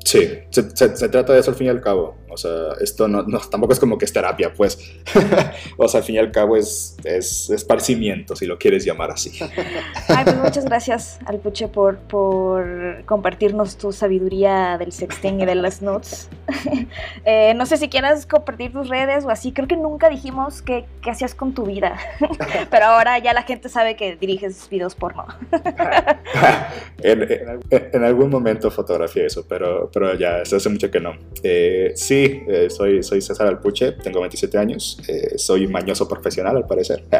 [0.04, 0.62] Sí, se,
[1.08, 2.14] trata de eso al fin y al cabo.
[2.34, 4.78] O sea, esto no, tampoco es como que es terapia, pues.
[5.76, 9.38] o sea, al fin y al cabo es, es esparcimiento, si lo quieres llamar así.
[10.08, 15.80] Ay, pues muchas gracias, Alpuche, por, por compartirnos tu sabiduría del sexting y de las
[15.82, 16.28] notes.
[17.26, 19.52] Eh, no sé si quieras compartir tus redes o así.
[19.52, 21.96] Creo que nunca dijimos qué, hacías con tu vida.
[22.70, 25.26] Pero ahora ya la gente sabe que diriges videos porno.
[27.02, 31.16] en, en, algún momento fotografía eso, pero, pero ya, hace mucho que no.
[31.42, 36.66] Eh, sí, eh, soy, soy César Alpuche, tengo 27 años, eh, soy mañoso profesional al
[36.66, 37.04] parecer.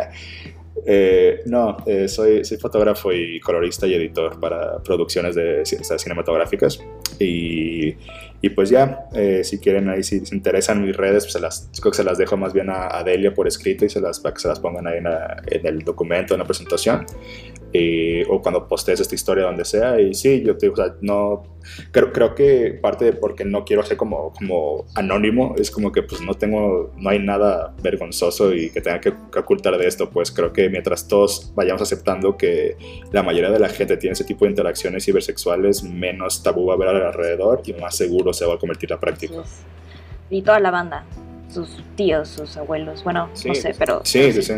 [0.87, 1.79] Eh, no,
[2.09, 6.79] soy, soy fotógrafo y colorista y editor para producciones de, cinematográficas.
[7.19, 7.95] Y,
[8.43, 9.09] y pues ya,
[9.45, 12.19] si quieren ahí, si se interesan mis redes, pues se las, creo que se las
[12.19, 14.87] dejo más bien a, Delia por escrito y se las, para que se las pongan
[14.87, 17.07] ahí en, en el documento, en la presentación.
[18.29, 20.01] O cuando postees esta historia donde sea.
[20.01, 21.43] Y sí, yo te digo, o sea, no
[21.91, 26.03] creo, creo que parte de porque no quiero ser como, como anónimo es como que
[26.03, 30.31] pues no tengo, no hay nada vergonzoso y que tenga que, ocultar de esto, pues
[30.31, 32.77] creo que mientras todos vayamos aceptando que
[33.13, 36.77] la mayoría de la gente tiene ese tipo de interacciones cibersexuales, menos tabú va a
[36.77, 39.43] haber alrededor y más seguro se va a convertir a práctica.
[40.31, 41.05] Y toda la banda,
[41.53, 44.01] sus tíos, sus abuelos, bueno, no sé, pero...
[44.05, 44.55] Sí, sí, sí.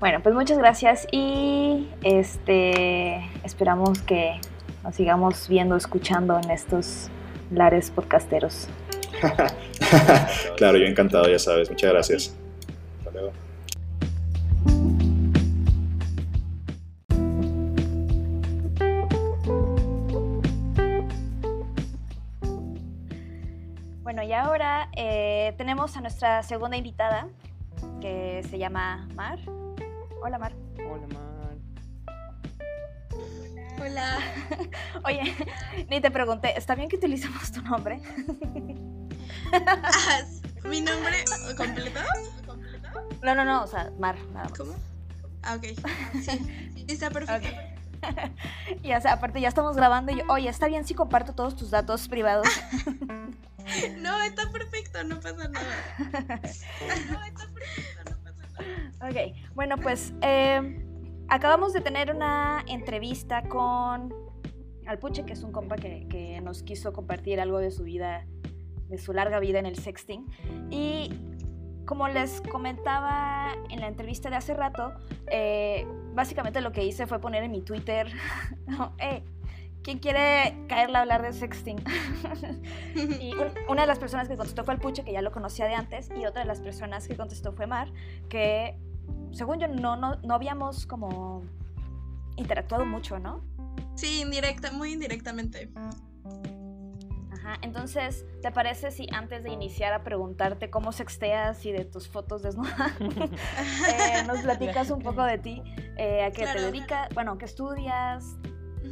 [0.00, 4.40] Bueno, pues muchas gracias y este esperamos que
[4.82, 7.08] nos sigamos viendo, escuchando en estos
[7.50, 8.68] lares podcasteros.
[10.56, 11.70] claro, yo encantado, ya sabes.
[11.70, 12.36] Muchas gracias.
[12.98, 13.32] Hasta luego.
[24.02, 27.28] Bueno, y ahora eh, tenemos a nuestra segunda invitada,
[28.00, 29.38] que se llama Mar.
[30.26, 30.54] Hola, Mar.
[30.78, 31.58] Hola, Mar.
[33.78, 34.18] Hola.
[35.04, 35.36] Oye,
[35.90, 38.00] ni te pregunté, ¿está bien que utilicemos tu nombre?
[39.52, 40.22] Ah,
[40.64, 41.24] ¿Mi nombre
[41.58, 42.00] completo?
[43.22, 44.58] No, no, no, o sea, Mar, nada más.
[44.58, 44.74] ¿Cómo?
[45.42, 45.64] Ah, ok.
[46.22, 47.48] Sí, está perfecto.
[48.82, 51.54] y o sea, aparte ya estamos grabando y yo, oye, ¿está bien si comparto todos
[51.54, 52.48] tus datos privados?
[53.98, 55.76] no, está perfecto, no pasa nada.
[57.10, 58.13] no, está perfecto, no pasa nada.
[59.00, 60.84] Ok, bueno, pues eh,
[61.28, 64.14] acabamos de tener una entrevista con
[64.86, 68.26] Alpuche, que es un compa que, nos quiso compartir algo de su vida,
[68.88, 70.26] de su larga vida en el sexting.
[70.70, 71.10] Y
[71.86, 74.92] como les comentaba en la entrevista de hace rato,
[75.30, 78.12] eh, básicamente lo que hice fue poner en mi Twitter,
[78.98, 79.24] eh,
[79.84, 81.76] ¿quién quiere caerle a hablar de sexting?
[83.20, 83.32] y
[83.68, 86.26] una de las personas que contestó fue Alpuche, que ya lo conocía de antes, y
[86.26, 87.92] otra de las personas que contestó fue Mar,
[88.28, 88.76] que
[89.30, 91.42] según yo, no, no, no habíamos como
[92.36, 93.44] interactuado mucho, ¿no?
[93.94, 95.70] Sí, indirecta, muy indirectamente.
[97.30, 102.08] Ajá, entonces, ¿te parece si antes de iniciar a preguntarte cómo sexteas y de tus
[102.08, 105.62] fotos desnudas, eh, nos platicas un poco de ti?
[105.98, 107.08] Eh, ¿A qué te dedicas?
[107.14, 108.38] Bueno, ¿qué estudias?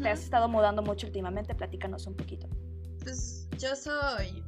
[0.01, 1.55] ¿Te has estado mudando mucho últimamente?
[1.55, 2.49] Platícanos un poquito.
[3.03, 4.43] Pues yo soy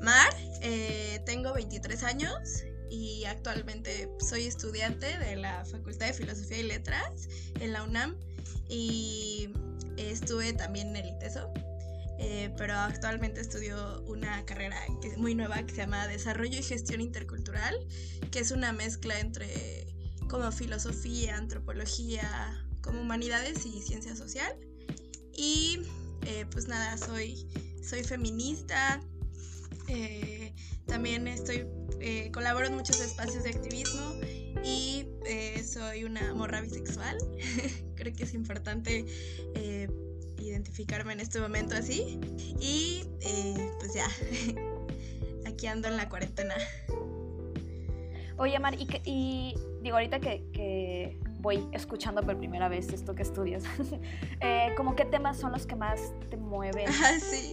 [0.00, 6.64] Mar, eh, tengo 23 años y actualmente soy estudiante de la Facultad de Filosofía y
[6.64, 7.28] Letras
[7.60, 8.16] en la UNAM
[8.68, 9.50] y
[9.96, 11.52] estuve también en el ITESO,
[12.18, 16.62] eh, pero actualmente estudio una carrera que es muy nueva que se llama Desarrollo y
[16.62, 17.74] Gestión Intercultural,
[18.30, 19.86] que es una mezcla entre
[20.28, 24.54] como filosofía, antropología, como humanidades y ciencia social.
[25.34, 25.80] Y
[26.26, 27.48] eh, pues nada, soy,
[27.82, 29.00] soy feminista,
[29.88, 30.52] eh,
[30.86, 31.66] también estoy
[32.00, 34.14] eh, colaboro en muchos espacios de activismo
[34.64, 37.18] y eh, soy una morra bisexual.
[37.94, 39.04] Creo que es importante
[40.38, 42.18] identificarme en este momento así.
[42.60, 43.04] Y
[43.78, 44.08] pues ya,
[45.46, 46.54] aquí ando en la cuarentena.
[48.38, 53.64] Oye, Mar, y, digo ahorita que, voy escuchando por primera vez esto que estudias,
[54.40, 57.10] eh, como qué temas son los que más te mueven ah,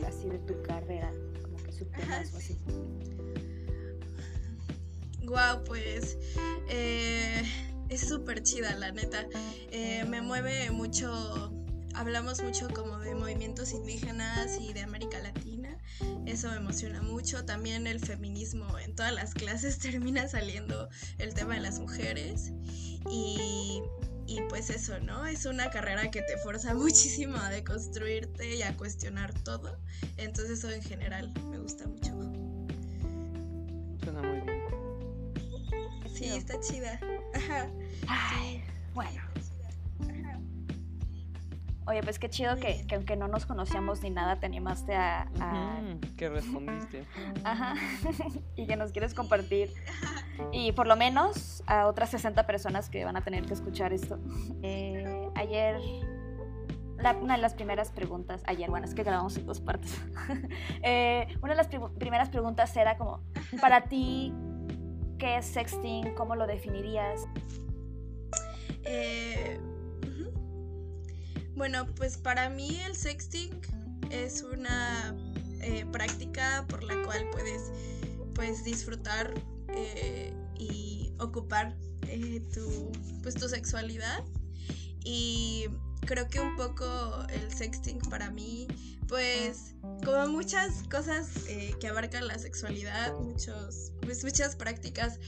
[0.08, 1.12] así de tu carrera,
[1.42, 2.58] como que subtemas o así.
[5.26, 6.18] Wow, pues
[6.70, 7.44] eh,
[7.90, 9.28] es súper chida, la neta.
[9.72, 11.54] Eh, me mueve mucho,
[11.94, 15.78] hablamos mucho como de movimientos indígenas y de América Latina.
[16.26, 17.46] Eso me emociona mucho.
[17.46, 22.52] También el feminismo en todas las clases termina saliendo el tema de las mujeres.
[23.10, 23.82] Y,
[24.28, 25.26] y pues eso, ¿no?
[25.26, 29.78] Es una carrera que te fuerza muchísimo a deconstruirte y a cuestionar todo.
[30.18, 32.12] Entonces eso en general me gusta mucho.
[34.04, 34.60] Suena muy bien.
[36.14, 37.00] Sí, está chida.
[38.08, 39.29] Ay, bueno.
[41.90, 45.28] Oye, pues qué chido que, aunque no nos conocíamos ni nada, te animaste a...
[46.18, 47.04] que respondiste.
[47.44, 47.74] Ajá.
[48.56, 49.74] y que nos quieres compartir.
[50.52, 54.20] Y por lo menos a otras 60 personas que van a tener que escuchar esto.
[54.62, 55.80] Eh, ayer
[57.22, 60.00] una de las primeras preguntas, ayer, bueno, es que grabamos en dos partes.
[60.84, 61.68] Eh, una de las
[61.98, 63.22] primeras preguntas era como,
[63.62, 64.34] para ti,
[65.20, 66.16] ¿Qué es sexting?
[66.16, 67.28] ¿Cómo lo definirías?
[68.86, 69.60] Eh,
[71.60, 73.52] bueno, pues para mí el sexting
[74.12, 75.14] es una
[75.62, 77.64] eh, práctica por la cual puedes
[78.34, 79.34] pues, disfrutar
[79.68, 81.76] eh, y ocupar
[82.54, 82.92] tu,
[83.22, 84.24] pues, tu sexualidad.
[85.04, 85.68] Y
[86.06, 88.66] creo que un poco el sexting para mí,
[89.10, 95.20] pues como muchas cosas eh, que abarcan la sexualidad, muchos, pues muchas prácticas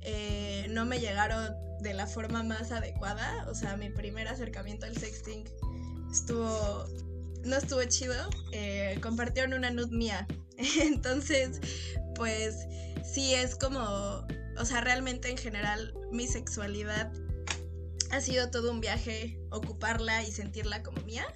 [0.00, 3.46] eh, no me llegaron de la forma más adecuada.
[3.48, 5.44] O sea, mi primer acercamiento al sexting
[6.10, 6.86] estuvo,
[7.44, 8.14] no estuvo chido.
[8.52, 10.26] Eh, compartieron una nud mía.
[10.80, 11.60] Entonces,
[12.14, 12.66] pues
[13.04, 14.26] sí es como,
[14.58, 17.12] o sea, realmente en general mi sexualidad
[18.10, 21.26] ha sido todo un viaje ocuparla y sentirla como mía,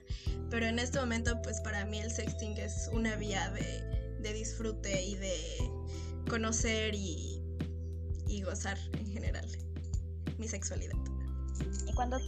[0.51, 5.17] pero en este momento pues para mí el sexting es una vía de, disfrute y
[5.17, 5.37] de
[6.29, 7.43] conocer y,
[8.29, 9.47] y, gozar en general
[10.39, 10.95] mi sexualidad.
[11.87, 12.19] Y cuando,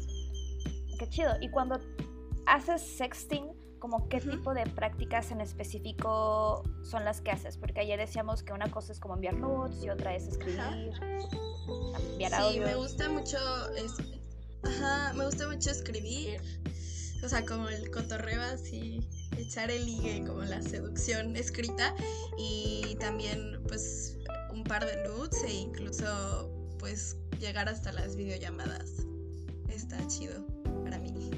[0.99, 1.80] qué chido, y cuando
[2.47, 3.47] haces sexting,
[3.78, 8.53] como qué tipo de prácticas en específico son las que haces, porque ayer decíamos que
[8.53, 10.93] una cosa es como enviar nudes y otra es escribir,
[12.12, 13.38] enviar sí, me gusta mucho
[14.64, 16.40] Ajá, me gusta mucho escribir.
[17.24, 19.01] O sea, como el cotorreo así,
[19.36, 21.95] echar el ligue, como la seducción escrita.
[22.38, 24.18] Y también, pues,
[24.53, 29.07] un par de nudes e incluso, pues, llegar hasta las videollamadas.
[29.68, 30.45] Está chido
[30.84, 31.30] para mí.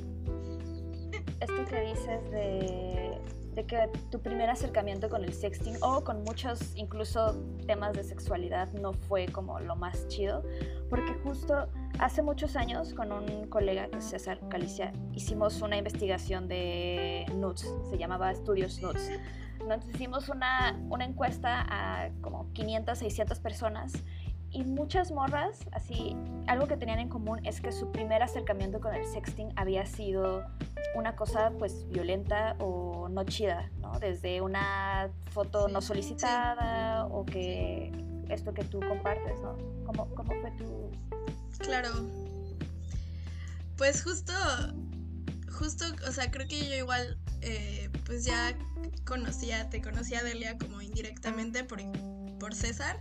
[1.44, 3.18] Esto que dices de,
[3.54, 7.34] de que tu primer acercamiento con el sexting o con muchos incluso
[7.66, 10.42] temas de sexualidad no fue como lo más chido,
[10.90, 11.68] porque justo
[11.98, 17.72] Hace muchos años, con un colega, que es César Calicia, hicimos una investigación de nudes,
[17.88, 19.10] se llamaba Estudios Nudes.
[19.60, 23.92] Entonces hicimos una, una encuesta a como 500, 600 personas
[24.54, 28.94] y muchas morras, así, algo que tenían en común es que su primer acercamiento con
[28.94, 30.46] el sexting había sido
[30.94, 33.98] una cosa pues violenta o no chida, ¿no?
[33.98, 37.92] Desde una foto no solicitada o que
[38.28, 39.56] esto que tú compartes, ¿no?
[39.84, 40.90] ¿Cómo, cómo fue tu,
[41.58, 41.90] Claro.
[43.76, 44.32] Pues justo,
[45.50, 48.56] justo, o sea, creo que yo igual, eh, pues ya
[49.04, 51.80] conocía, te conocía a Delia como indirectamente por,
[52.38, 52.98] por César.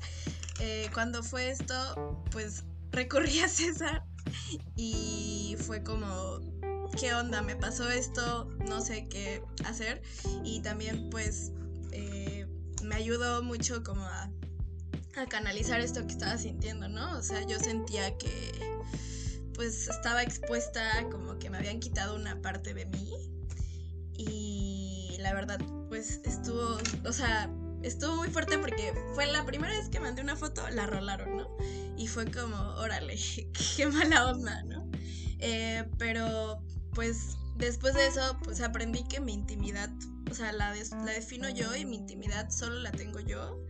[0.60, 4.04] Eh, cuando fue esto, pues recurrí a César
[4.76, 6.40] y fue como,
[7.00, 7.42] ¿qué onda?
[7.42, 10.02] Me pasó esto, no sé qué hacer.
[10.44, 11.52] Y también pues
[11.92, 12.48] eh,
[12.84, 14.30] me ayudó mucho como a
[15.16, 17.18] a canalizar esto que estaba sintiendo, ¿no?
[17.18, 18.52] O sea, yo sentía que
[19.54, 23.14] pues estaba expuesta, como que me habían quitado una parte de mí.
[24.16, 25.60] Y la verdad,
[25.90, 27.50] pues estuvo, o sea,
[27.84, 31.58] estuvo muy fuerte porque fue la primera vez que mandé una foto, la rolaron, ¿no?
[31.98, 33.16] Y fue como, órale,
[33.78, 34.90] qué mala onda, ¿no?
[35.40, 36.64] Eh, pero
[36.94, 39.90] pues después de eso, pues aprendí que mi intimidad,
[40.32, 43.64] o sea, la, la defino yo y mi intimidad solo la tengo yo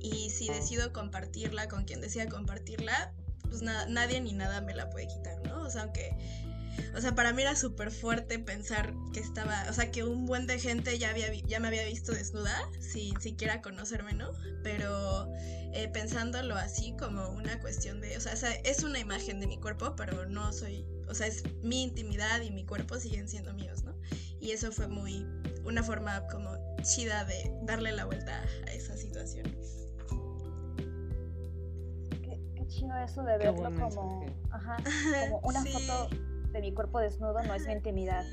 [0.00, 3.12] y si decido compartirla con quien decida compartirla,
[3.42, 5.62] pues nadie ni nada me la puede quitar, ¿no?
[5.62, 6.10] O sea, aunque
[6.96, 10.46] o sea, para mí era súper fuerte pensar que estaba, o sea, que un buen
[10.46, 14.32] de gente ya, había, ya me había visto desnuda, sin siquiera conocerme, ¿no?
[14.62, 15.32] Pero
[15.72, 18.32] eh, pensándolo así como una cuestión de, o sea,
[18.64, 22.50] es una imagen de mi cuerpo, pero no soy, o sea, es mi intimidad y
[22.50, 23.94] mi cuerpo siguen siendo míos, ¿no?
[24.40, 25.26] Y eso fue muy,
[25.64, 29.46] una forma como chida de darle la vuelta a esa situación.
[32.22, 34.76] Qué, chido eso de verlo como, ajá,
[35.28, 36.08] como una foto
[36.52, 38.24] de mi cuerpo desnudo no es mi intimidad.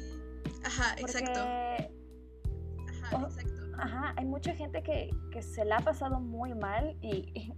[0.64, 1.40] Ajá, exacto.
[1.40, 3.62] Ajá, exacto.
[3.78, 7.54] Ajá, hay mucha gente que, que, se la ha pasado muy mal y,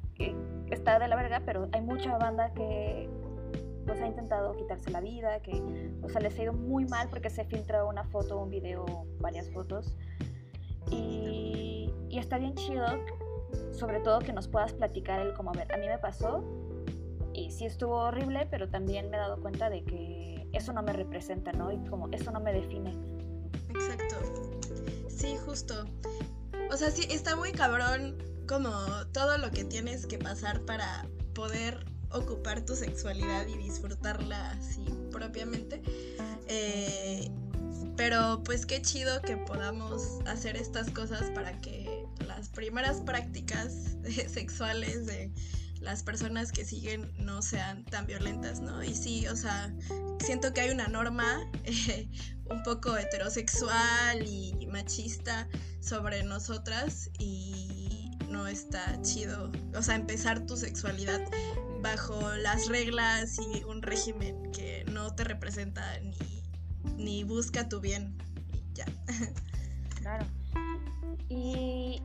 [0.72, 3.10] está de la verga, pero hay mucha banda que
[3.86, 5.62] pues ha intentado quitarse la vida, que
[6.02, 8.86] o sea, les ha ido muy mal porque se filtra una foto, un video,
[9.20, 9.96] varias fotos.
[10.92, 12.86] Y, y está bien chido,
[13.72, 16.44] sobre todo que nos puedas platicar el como, a ver, a mí me pasó
[17.34, 20.94] y sí estuvo horrible, pero también me he dado cuenta de que eso no me
[20.94, 21.72] representa, ¿no?
[21.72, 22.96] Y como eso no me define.
[23.70, 24.16] Exacto.
[25.10, 25.86] Sí, justo.
[26.72, 28.18] O sea, sí, está muy cabrón
[28.48, 28.72] como
[29.12, 35.82] todo lo que tienes que pasar para poder ocupar tu sexualidad y disfrutarla así propiamente.
[36.48, 37.30] Eh,
[37.96, 45.08] pero pues qué chido que podamos hacer estas cosas para que las primeras prácticas sexuales
[45.08, 45.32] de
[45.88, 48.84] las personas que siguen no sean tan violentas, ¿no?
[48.84, 49.74] Y sí, o sea,
[50.20, 51.50] siento que hay una norma
[52.50, 55.48] un poco heterosexual y machista
[55.80, 61.22] sobre nosotras y no está chido, o sea, empezar tu sexualidad
[61.82, 66.44] bajo las reglas y un régimen que no te representa ni,
[66.98, 68.18] ni busca tu bien.
[68.52, 68.86] Y ya.
[70.02, 70.26] Claro.
[71.28, 72.02] Y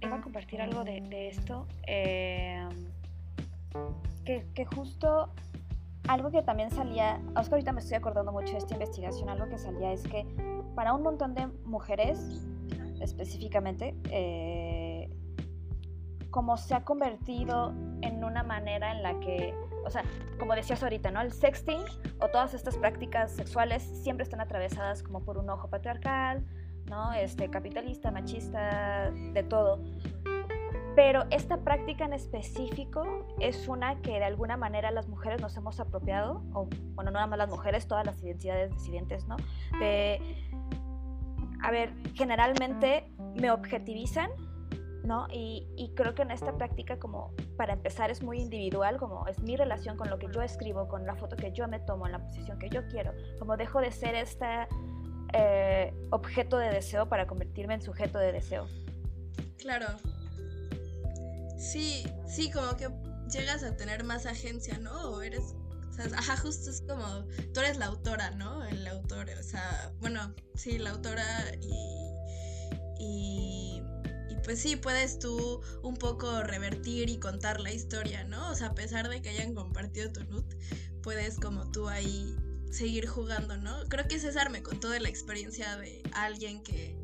[0.00, 2.68] iba a compartir algo de, esto, em,
[4.24, 5.30] que, justo
[6.08, 9.58] algo que también salía, Oscar ahorita me estoy acordando mucho de esta investigación, algo que
[9.58, 10.26] salía es que
[10.74, 12.46] para un montón de mujeres
[13.00, 15.10] específicamente, eh,
[16.30, 17.72] como se ha convertido
[18.02, 19.54] en una manera en la que,
[19.84, 20.04] o sea,
[20.38, 21.20] como decías ahorita, ¿no?
[21.20, 21.82] El sexting
[22.20, 26.44] o todas estas prácticas sexuales siempre están atravesadas como por un ojo patriarcal,
[26.88, 27.12] ¿no?
[27.12, 29.80] Este, capitalista, machista, de todo.
[30.98, 33.04] Pero esta práctica en específico
[33.38, 37.28] es una que de alguna manera las mujeres nos hemos apropiado, o bueno, no nada
[37.28, 39.36] más las mujeres, todas las identidades disidentes, ¿no?
[39.78, 40.20] De,
[41.62, 44.28] a ver, generalmente me objetivizan,
[45.04, 45.28] ¿no?
[45.30, 49.40] Y, y, creo que en esta práctica, como para empezar, es muy individual, como es
[49.40, 52.12] mi relación con lo que yo escribo, con la foto que yo me tomo, en
[52.12, 54.66] la posición que yo quiero, como dejo de ser esta
[55.32, 58.66] eh, objeto de deseo para convertirme en sujeto de deseo.
[59.58, 59.86] Claro.
[61.58, 62.88] Sí, sí, como que
[63.30, 65.10] llegas a tener más agencia, ¿no?
[65.10, 65.54] O eres
[65.88, 68.64] o sea, ajá, justo es como, tú eres la autora, ¿no?
[68.64, 71.24] El autor, o sea, bueno, sí, la autora
[71.60, 72.12] y,
[73.00, 73.82] y,
[74.30, 78.50] y, pues sí, puedes tú un poco revertir y contar la historia, ¿no?
[78.50, 80.46] O sea, a pesar de que hayan compartido tu nut,
[81.02, 82.36] puedes como tú ahí
[82.70, 83.84] seguir jugando, ¿no?
[83.88, 86.96] Creo que César me contó de la experiencia de alguien que,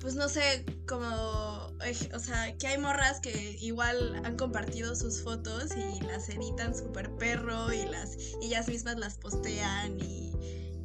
[0.00, 5.70] pues no sé, como, o sea, que hay morras que igual han compartido sus fotos
[5.76, 10.32] y las editan súper perro y las, ellas mismas las postean y,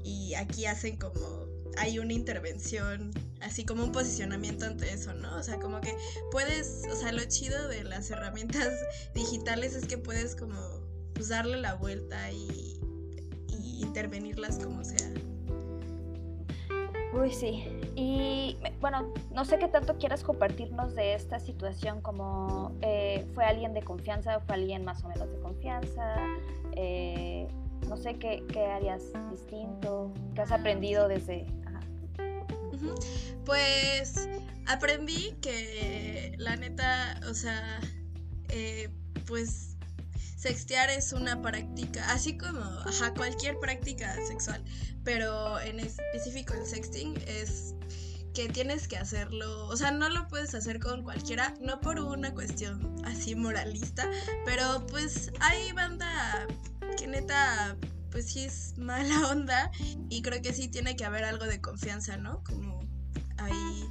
[0.04, 3.12] y aquí hacen como, hay una intervención,
[3.42, 5.38] así como un posicionamiento ante eso, ¿no?
[5.38, 5.96] O sea, como que
[6.32, 8.70] puedes, o sea, lo chido de las herramientas
[9.16, 10.60] digitales es que puedes como,
[11.14, 12.79] pues darle la vuelta y
[13.82, 15.10] intervenirlas como sea.
[17.14, 17.64] Uy, sí.
[17.96, 23.74] Y bueno, no sé qué tanto quieras compartirnos de esta situación, como eh, fue alguien
[23.74, 26.16] de confianza, fue alguien más o menos de confianza,
[26.76, 27.48] eh,
[27.88, 31.46] no sé qué, qué, harías distinto, qué has aprendido desde...
[33.46, 34.30] Pues
[34.68, 37.80] aprendí que la neta, o sea,
[38.50, 38.90] eh,
[39.26, 39.69] pues
[40.40, 42.62] sextear es una práctica, así como
[43.18, 44.64] cualquier práctica sexual,
[45.04, 47.76] pero en específico el sexting es
[48.34, 52.34] que tienes que hacerlo, o sea, no lo puedes hacer con cualquiera, no por una
[52.34, 54.10] cuestión así moralista,
[54.46, 56.48] pero pues hay banda
[56.98, 57.76] que neta,
[58.10, 59.72] pues sí es mala onda
[60.10, 62.46] y creo que sí tiene que haber algo de confianza, ¿no?
[62.46, 62.79] Como
[63.40, 63.86] hay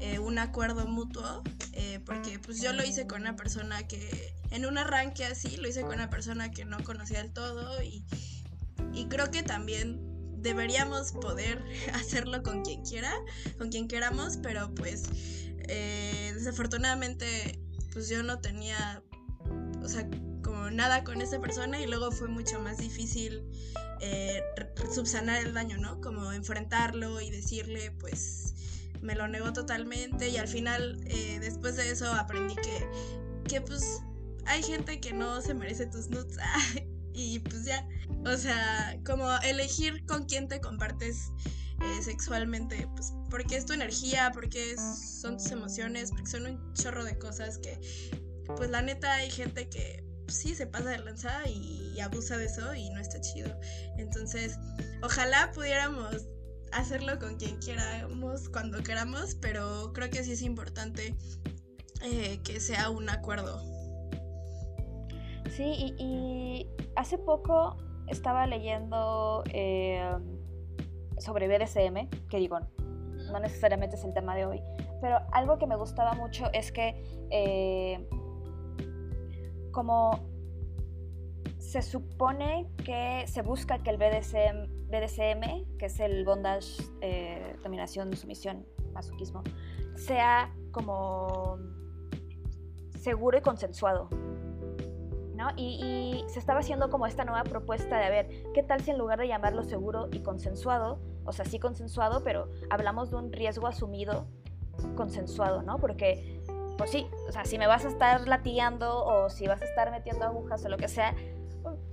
[0.00, 1.42] eh, un acuerdo mutuo,
[1.72, 5.68] eh, porque pues yo lo hice con una persona que en un arranque así, lo
[5.68, 8.04] hice con una persona que no conocía del todo y,
[9.08, 10.00] creo que también
[10.38, 13.12] deberíamos poder hacerlo con quien quiera,
[13.58, 15.04] con quien queramos, pero pues
[15.68, 17.60] eh, desafortunadamente
[17.92, 19.02] pues yo no tenía,
[19.82, 23.42] o sea, como como nada con esa persona y luego fue mucho más difícil
[24.00, 24.42] eh,
[24.94, 26.00] subsanar el daño, ¿no?
[26.00, 28.54] Como enfrentarlo y decirle, pues
[29.02, 32.86] me lo negó totalmente y al final eh, después de eso aprendí que,
[33.48, 34.00] que pues
[34.46, 36.36] hay gente que no se merece tus nudes
[37.12, 37.86] y pues ya,
[38.24, 41.30] o sea, como elegir con quién te compartes
[41.82, 47.04] eh, sexualmente, pues porque es tu energía, porque son tus emociones, porque son un chorro
[47.04, 47.78] de cosas que,
[48.56, 52.74] pues la neta hay gente que sí se pasa de lanzada y, abusa de eso
[52.74, 53.54] y no está chido.
[53.96, 54.58] Entonces,
[55.02, 56.26] ojalá pudiéramos
[56.72, 61.14] hacerlo con quien queramos, cuando queramos, pero creo que sí es importante
[62.02, 63.62] eh, que sea un acuerdo.
[65.50, 66.66] Sí, y,
[66.96, 67.76] hace poco
[68.08, 70.16] estaba leyendo eh,
[71.18, 72.58] sobre BDSM, que digo,
[73.30, 74.62] no necesariamente es el tema de hoy,
[75.00, 78.06] pero algo que me gustaba mucho es que eh,
[79.72, 80.31] como
[81.72, 88.14] se supone que se busca que el BDSM, BDSM que es el bondage, eh, dominación,
[88.14, 89.42] sumisión, masoquismo,
[89.94, 91.56] sea como
[93.00, 94.10] seguro y consensuado.
[95.34, 95.48] ¿no?
[95.56, 98.98] Y, se estaba haciendo como esta nueva propuesta de a ver, ¿qué tal si en
[98.98, 103.66] lugar de llamarlo seguro y consensuado, o sea, sí consensuado, pero hablamos de un riesgo
[103.66, 104.26] asumido
[104.94, 105.78] consensuado, ¿no?
[105.78, 106.42] Porque
[106.76, 109.90] pues sí, o sea, si me vas a estar latigando o si vas a estar
[109.90, 111.14] metiendo agujas o lo que sea,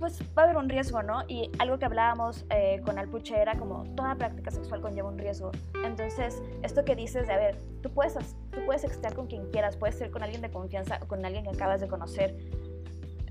[0.00, 1.24] pues va a haber un riesgo, ¿no?
[1.28, 5.52] Y algo que hablábamos eh, con Alpuche era como toda práctica sexual conlleva un riesgo.
[5.84, 8.14] Entonces, esto que dices de, a ver, tú puedes,
[8.50, 11.44] tú puedes estar con quien quieras, puedes ser con alguien de confianza o con alguien
[11.44, 12.34] que acabas de conocer.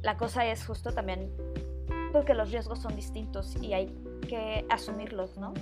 [0.03, 1.31] La cosa es justo también
[2.13, 3.87] porque los riesgos son distintos y hay
[4.27, 5.53] que asumirlos, ¿no?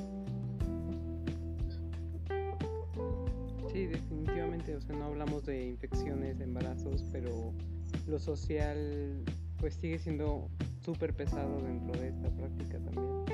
[3.72, 7.54] Sí, definitivamente, o sea, no hablamos de infecciones, de embarazos, pero
[8.08, 9.24] lo social
[9.60, 10.50] pues sigue siendo
[10.88, 13.26] súper pesado dentro de esta práctica también.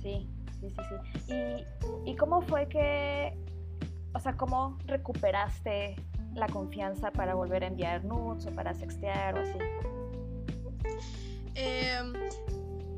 [0.00, 0.26] Sí,
[0.58, 1.34] sí, sí, sí.
[2.06, 3.36] ¿Y, ¿Y cómo fue que,
[4.14, 5.96] o sea, cómo recuperaste
[6.34, 9.58] la confianza para volver a enviar nudes o para sextear o así?
[11.54, 12.14] Em,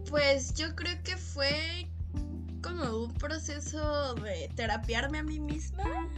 [0.09, 1.89] pues yo creo que fue
[2.63, 6.09] como un proceso de terapiarme a mí misma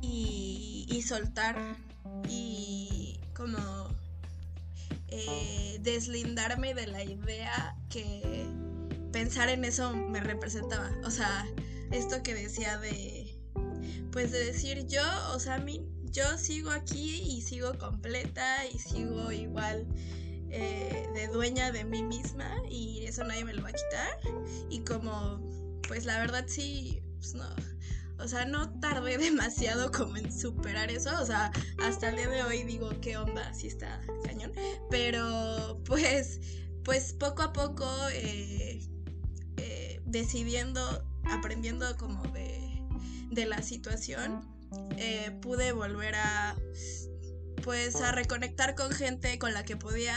[0.00, 1.56] y, soltar
[2.30, 3.58] y como
[5.16, 8.46] eh, deslindarme de la idea que
[9.12, 10.90] pensar en eso me representaba.
[11.04, 11.46] O sea,
[11.92, 13.38] esto que decía de,
[14.10, 15.02] pues de decir yo,
[15.32, 19.86] o sea, mí, yo sigo aquí y sigo completa y sigo igual
[20.50, 24.18] eh, de dueña de mí misma y eso nadie me lo va a quitar.
[24.68, 25.40] Y como,
[25.86, 27.73] pues la verdad sí, pues no.
[28.18, 31.10] O sea, no tardé demasiado como en superar eso.
[31.20, 31.52] O sea,
[31.82, 33.52] hasta el día de hoy digo, ¿qué onda?
[33.54, 34.52] Sí está cañón.
[34.90, 36.40] Pero pues,
[36.84, 38.86] pues poco a poco eh,
[39.56, 42.82] eh, decidiendo, aprendiendo como de,
[43.30, 44.52] de la situación,
[45.40, 46.56] pude volver a
[47.64, 50.16] pues a reconectar con gente con la que podía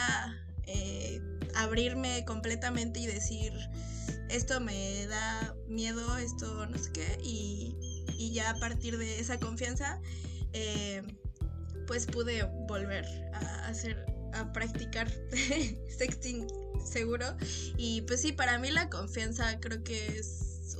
[0.66, 1.20] eh,
[1.54, 3.52] abrirme completamente y decir
[4.28, 7.74] esto me da miedo, esto no sé qué, y,
[8.18, 10.00] ya a partir de esa confianza,
[10.52, 11.02] eh,
[11.86, 14.04] pues pude volver a hacer,
[14.34, 15.10] a practicar
[15.98, 16.46] sexting
[16.84, 17.36] seguro.
[17.76, 20.76] Y pues sí, para mí la confianza creo que es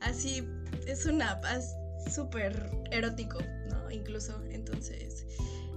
[0.00, 0.46] así,
[0.86, 1.74] es una paz
[2.12, 3.38] súper erótico,
[3.68, 3.90] ¿no?
[3.90, 5.26] Incluso, entonces,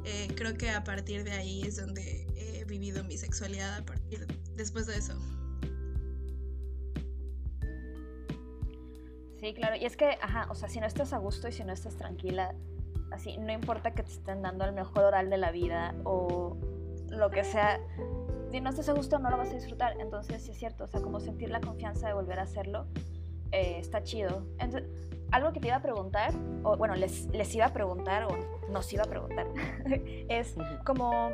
[0.06, 4.28] eh, creo que a partir de ahí es donde he vivido mi sexualidad a partir
[4.56, 5.18] después de eso.
[9.40, 11.64] Sí, claro, y es que, ajá, o sea, si no estás a gusto y si
[11.64, 12.54] no estás tranquila,
[13.12, 16.58] así, no importa que te estén dando el mejor oral de la vida o
[17.08, 17.80] lo que sea,
[18.52, 20.88] si no estás a gusto no lo vas a disfrutar, entonces sí es cierto, o
[20.88, 22.86] sea, como sentir la confianza de volver a hacerlo,
[23.52, 24.46] eh, está chido.
[24.60, 24.90] Entonces,
[25.32, 26.34] algo que te iba a preguntar,
[26.64, 29.48] o bueno, les, les iba a preguntar, o nos iba a preguntar,
[30.30, 31.32] es como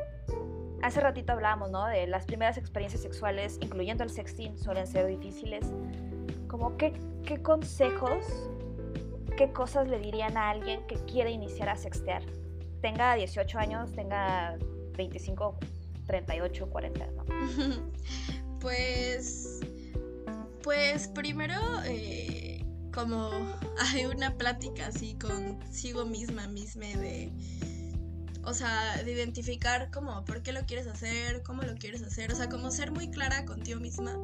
[0.82, 1.88] hace ratito hablábamos, ¿no?
[1.88, 5.66] De las primeras experiencias sexuales, incluyendo el sexting, suelen ser difíciles.
[6.58, 6.94] Como, ¿qué,
[7.26, 8.26] qué consejos,
[9.36, 12.24] qué cosas le dirían a alguien que quiere iniciar a sextear?
[12.82, 14.58] Tenga 18 años, tenga
[14.96, 15.58] 25,
[16.08, 17.26] 38, 40, ¿no?
[18.62, 19.60] pues,
[20.64, 21.60] pues primero...
[21.84, 22.46] Eh
[22.94, 23.30] como
[23.78, 27.30] hay una plática así consigo misma, misma de,
[28.44, 32.36] o sea, de identificar como por qué lo quieres hacer, cómo lo quieres hacer, o
[32.36, 34.18] sea, como ser muy clara contigo misma.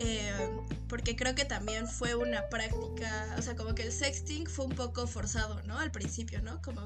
[0.00, 0.50] Eh,
[0.88, 4.74] porque creo que también fue una práctica, o sea, como que el sexting fue un
[4.74, 5.78] poco forzado, ¿no?
[5.78, 6.60] Al principio, ¿no?
[6.62, 6.84] Como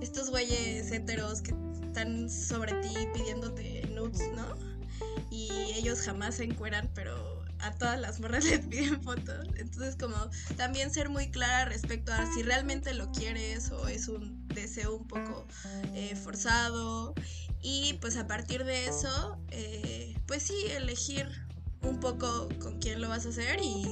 [0.00, 4.56] estos güeyes heteros que están sobre ti pidiéndote nudes, ¿no?
[5.30, 9.46] Y ellos jamás se encueran, pero a todas las morras les piden fotos.
[9.56, 10.16] Entonces como
[10.56, 15.06] también ser muy clara respecto a si realmente lo quieres o es un deseo un
[15.06, 15.46] poco
[15.94, 17.14] eh, forzado.
[17.62, 21.28] Y pues a partir de eso, eh, pues sí, elegir
[21.82, 23.86] un poco con quién lo vas a hacer y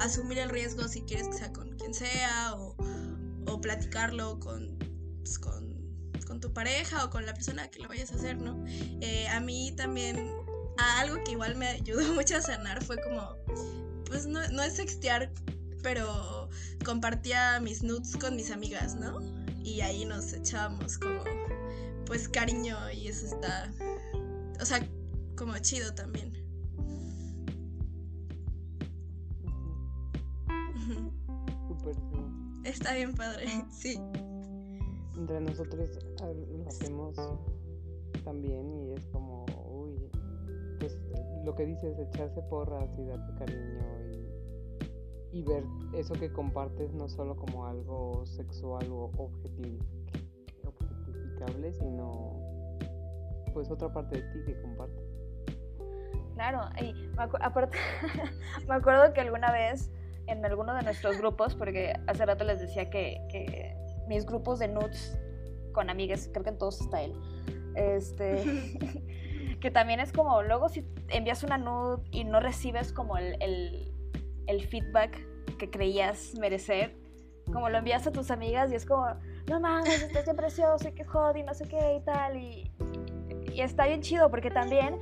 [0.00, 2.74] asumir el riesgo si quieres que sea con quien sea o,
[3.62, 4.76] platicarlo con,
[5.20, 5.64] pues, con,
[6.40, 8.62] tu pareja o con la persona que lo vayas a hacer, ¿no?
[9.00, 10.28] Eh, a mí también
[10.98, 13.36] algo que igual me ayudó mucho a sanar fue como,
[14.06, 15.32] pues no, no es sextear,
[15.82, 16.50] pero
[16.84, 19.20] compartía mis nudes con mis amigas, ¿no?
[19.62, 21.22] Y ahí nos echábamos como,
[22.04, 23.70] pues cariño y eso está,
[24.60, 24.86] o sea,
[25.36, 26.43] como chido también.
[32.64, 34.00] Está bien padre, sí.
[35.16, 35.88] Entre nosotros
[36.20, 37.16] lo hacemos
[38.24, 40.10] también y es como, uy,
[40.78, 40.98] pues
[41.44, 43.80] lo que dices, echarse porras y darte cariño
[45.32, 45.64] y, ver
[45.94, 52.40] eso que compartes no solo como algo sexual o objetificable, sino
[53.52, 55.04] pues otra parte de ti que compartes.
[56.34, 57.76] Claro, y aparte,
[58.68, 59.90] me acuerdo que alguna vez
[60.26, 63.74] en alguno de nuestros grupos, porque hace rato les decía que,
[64.08, 65.18] mis grupos de nudes
[65.72, 67.14] con amigas, creo que en todos está él,
[67.74, 68.44] este,
[69.60, 73.36] que también es como, luego si envías una nude y no recibes como el,
[74.46, 75.26] el, feedback
[75.58, 76.94] que creías merecer,
[77.46, 79.06] como lo envías a tus amigas y es como,
[79.48, 82.70] no mames, estás bien precioso y que jodi, no sé qué y tal, y,
[83.52, 85.00] y está bien chido porque también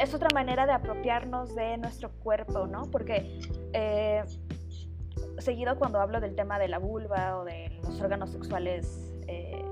[0.00, 2.90] es otra manera de apropiarnos de nuestro cuerpo, ¿no?
[2.90, 3.38] Porque
[3.74, 4.24] eh,
[5.40, 9.64] seguido cuando hablo del tema de la vulva o de los órganos sexuales, eh,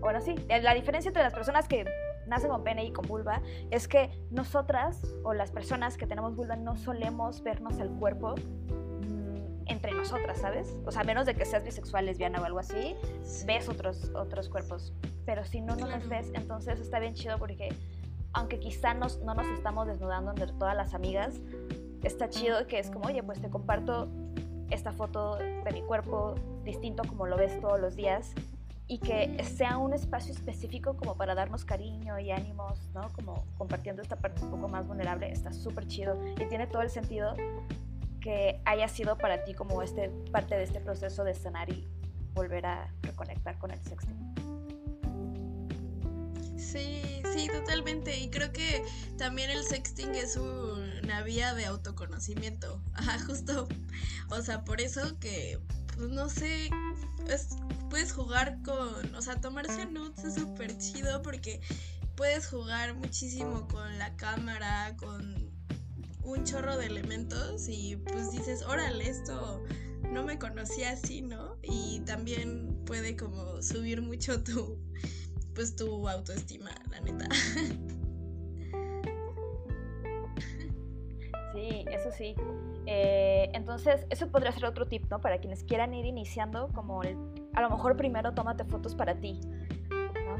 [0.00, 1.84] bueno, sí, eh, la diferencia entre las personas que
[2.26, 6.56] nacen con pene y con vulva es que nosotras o las personas que tenemos vulva
[6.56, 10.74] no solemos vernos el cuerpo mm, entre nosotras, ¿sabes?
[10.86, 12.96] O sea, menos de que seas bisexual, lesbiana o algo así,
[13.46, 14.92] ves otros, otros cuerpos.
[15.26, 17.74] Pero si no, no los ves, entonces está bien chido porque
[18.32, 21.40] aunque quizá no nos estamos desnudando entre todas las amigas,
[22.02, 24.08] está chido que es como, oye, pues te comparto
[24.70, 28.32] esta foto de mi cuerpo distinto como lo ves todos los días
[28.86, 33.08] y que sea un espacio específico como para darnos cariño y ánimos, ¿no?
[33.12, 36.90] Como compartiendo esta parte un poco más vulnerable, está súper chido y tiene todo el
[36.90, 37.36] sentido
[38.20, 41.88] que haya sido para ti como este parte de este proceso de sanar y
[42.34, 44.49] volver a reconectar con el sexting.
[46.60, 48.18] Sí, sí, totalmente.
[48.18, 48.84] Y creo que
[49.16, 52.82] también el sexting es una vía de autoconocimiento.
[52.92, 53.66] Ajá, justo.
[54.28, 55.58] O sea, por eso que,
[55.96, 56.70] pues no sé,
[57.88, 61.60] puedes jugar con, o sea, tomarse nudes es súper chido porque
[62.14, 65.50] puedes jugar muchísimo con la cámara, con
[66.22, 69.64] un chorro de elementos y pues dices, órale, esto
[70.12, 71.56] no me conocía así, ¿no?
[71.62, 74.78] Y también puede como subir mucho tu
[75.54, 77.28] pues tu autoestima, la neta.
[81.52, 82.34] Sí, eso sí.
[82.86, 85.20] Eh, entonces, eso podría ser otro tip, ¿no?
[85.20, 89.40] Para quienes quieran ir iniciando, como a lo mejor primero tómate fotos para ti.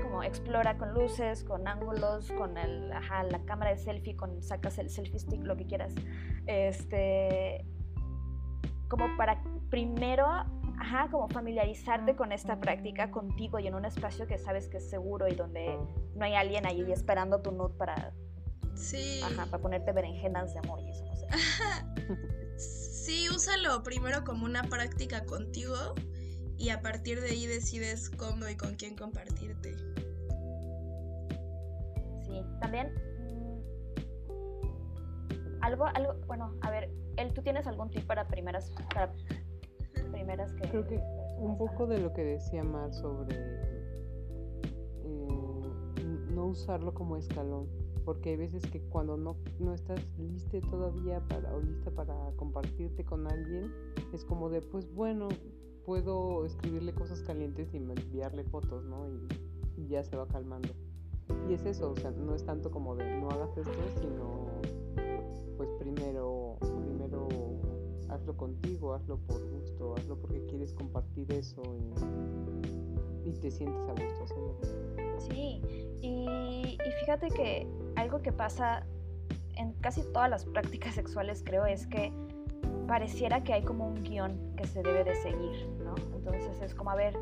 [0.00, 4.88] Como explora con luces, con ángulos, con el, la cámara de selfie, con sacas el
[4.88, 5.94] selfie stick, lo que quieras.
[6.46, 7.64] Este,
[8.88, 10.26] como para primero
[10.80, 14.88] ajá, como familiarizarte con esta práctica contigo y en un espacio que sabes que es
[14.88, 15.78] seguro y donde
[16.14, 18.12] no hay alguien ahí esperando tu nude para,
[18.74, 19.20] sí.
[19.22, 21.26] ajá, para ponerte berenjenas de emojis, no sé.
[22.56, 25.94] Sí, úsalo primero como una práctica contigo
[26.58, 29.74] y a partir de ahí decides cómo y con quién compartirte.
[32.26, 32.92] Sí, también
[35.62, 39.10] algo, algo, bueno, a ver, él, ¿tú tienes algún tip para primeras, para
[40.10, 40.68] primeras que...
[40.68, 41.00] Creo que
[41.38, 43.34] un poco de lo que decía Mar sobre
[45.04, 47.66] eh, no usarlo como escalón,
[48.04, 53.04] porque hay veces que cuando no, no estás lista todavía para, o lista para compartirte
[53.04, 53.72] con alguien,
[54.12, 55.28] es como de, pues bueno,
[55.86, 59.08] puedo escribirle cosas calientes y enviarle fotos, ¿no?
[59.08, 59.26] Y,
[59.76, 60.68] y ya se va calmando.
[61.48, 64.50] Y es eso, o sea, no es tanto como de no hagas esto, sino
[65.56, 66.79] pues primero, primero
[68.10, 71.62] hazlo contigo, hazlo por gusto, hazlo porque quieres compartir eso
[73.24, 74.58] y, te sientes a gusto haciendo.
[75.18, 75.62] Sí,
[76.02, 77.66] y, fíjate que
[77.96, 78.84] algo que pasa
[79.56, 82.12] en casi todas las prácticas sexuales creo es que
[82.86, 85.94] pareciera que hay como un guion que se debe de seguir, ¿no?
[86.16, 87.16] Entonces es como, a ver,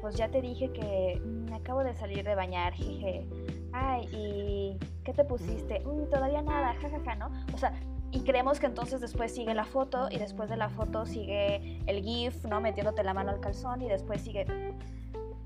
[0.00, 3.26] pues ya te dije que me acabo de salir de bañar, jeje.
[3.72, 5.80] Ay, ¿y qué te pusiste?
[5.80, 7.30] Mm, todavía nada, jajaja, ¿no?
[7.54, 7.72] O sea,
[8.10, 12.02] y creemos que entonces después sigue la foto y después de la foto sigue el
[12.02, 12.60] GIF, ¿no?
[12.60, 14.46] Metiéndote la mano al calzón y después sigue...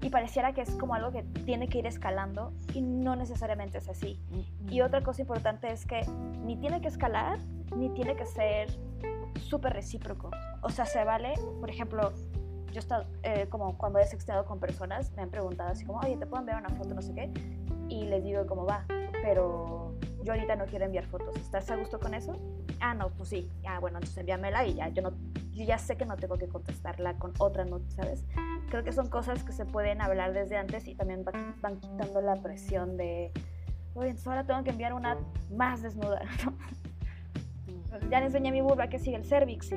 [0.01, 3.89] Y pareciera que es como algo que tiene que ir escalando y no necesariamente es
[3.89, 4.21] así.
[4.69, 6.05] Y otra cosa importante es que
[6.45, 7.39] ni tiene que escalar
[7.77, 8.69] ni tiene que ser
[9.41, 10.31] súper recíproco.
[10.63, 12.13] O sea, se vale, por ejemplo,
[12.73, 16.01] yo he estado, eh, como cuando he sexteado con personas, me han preguntado así como,
[16.01, 16.95] oye, ¿te puedo enviar una foto?
[16.95, 17.31] No sé qué.
[17.89, 18.87] Y les digo cómo va,
[19.23, 21.37] pero yo ahorita no quiero enviar fotos.
[21.37, 22.39] ¿Estás a gusto con eso?
[22.81, 23.51] Ah, no, pues sí.
[23.67, 24.89] Ah, bueno, entonces envíamela y ya.
[24.89, 25.13] Yo, no,
[25.53, 28.25] yo ya sé que no tengo que contestarla con otra nota, ¿sabes?
[28.71, 32.37] Creo que son cosas que se pueden hablar desde antes y también van, quitando la
[32.37, 33.33] presión de,
[33.95, 35.19] oye, entonces ahora tengo que enviar una
[35.51, 36.23] más desnuda,
[38.11, 39.71] Ya le enseñé a mi burba que sigue el cervix.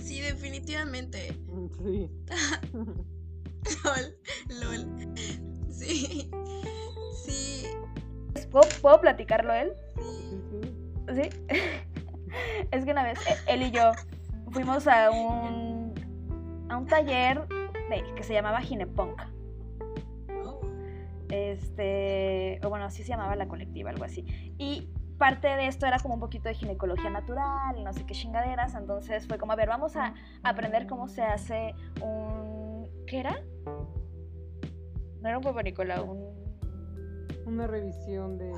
[0.00, 1.38] Sí, definitivamente.
[1.78, 2.10] Sí.
[3.84, 4.16] lol,
[4.60, 4.86] lol.
[5.76, 6.30] Sí.
[7.24, 7.66] Sí.
[8.80, 9.72] ¿Puedo, platicarlo él?
[11.14, 11.28] Sí.
[12.70, 13.92] es que una vez e, él y yo
[14.50, 15.94] fuimos a un
[16.68, 17.46] a un taller
[18.16, 19.22] que se llamaba Ginepunk.
[20.44, 20.60] Oh.
[21.30, 24.24] Este, o bueno, así se llamaba la colectiva, algo así.
[24.58, 24.88] Y
[25.18, 28.74] parte de esto era como un poquito de ginecología natural no sé qué chingaderas.
[28.74, 32.88] Entonces fue como, a ver, vamos a aprender cómo se hace un.
[33.06, 33.40] ¿Qué era?
[35.26, 36.46] No era un un.
[37.46, 38.52] Una revisión de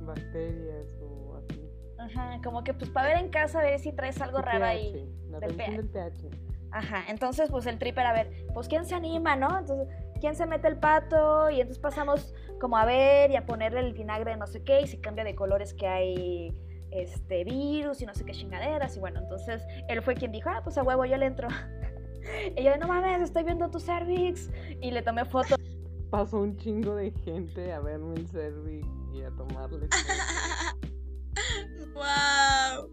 [0.00, 1.70] bacterias o así.
[1.98, 5.08] Ajá, como que pues para ver en casa, a ver si traes algo raro ahí.
[5.30, 6.30] La del pH.
[6.72, 9.60] Ajá, entonces pues el trip era a ver, pues quién se anima, ¿no?
[9.60, 9.88] Entonces
[10.20, 13.92] quién se mete el pato y entonces pasamos como a ver y a ponerle el
[13.92, 16.56] vinagre de no sé qué y se cambia de colores que hay
[16.90, 20.62] este virus y no sé qué chingaderas y bueno, entonces él fue quien dijo, ah,
[20.64, 21.46] pues a huevo yo le entro.
[22.56, 24.50] Y yo, no mames, estoy viendo tu cervix
[24.80, 25.56] y le tomé foto.
[26.10, 29.88] Pasó un chingo de gente a verme el cervix y a tomarle.
[31.94, 32.90] ¡Wow!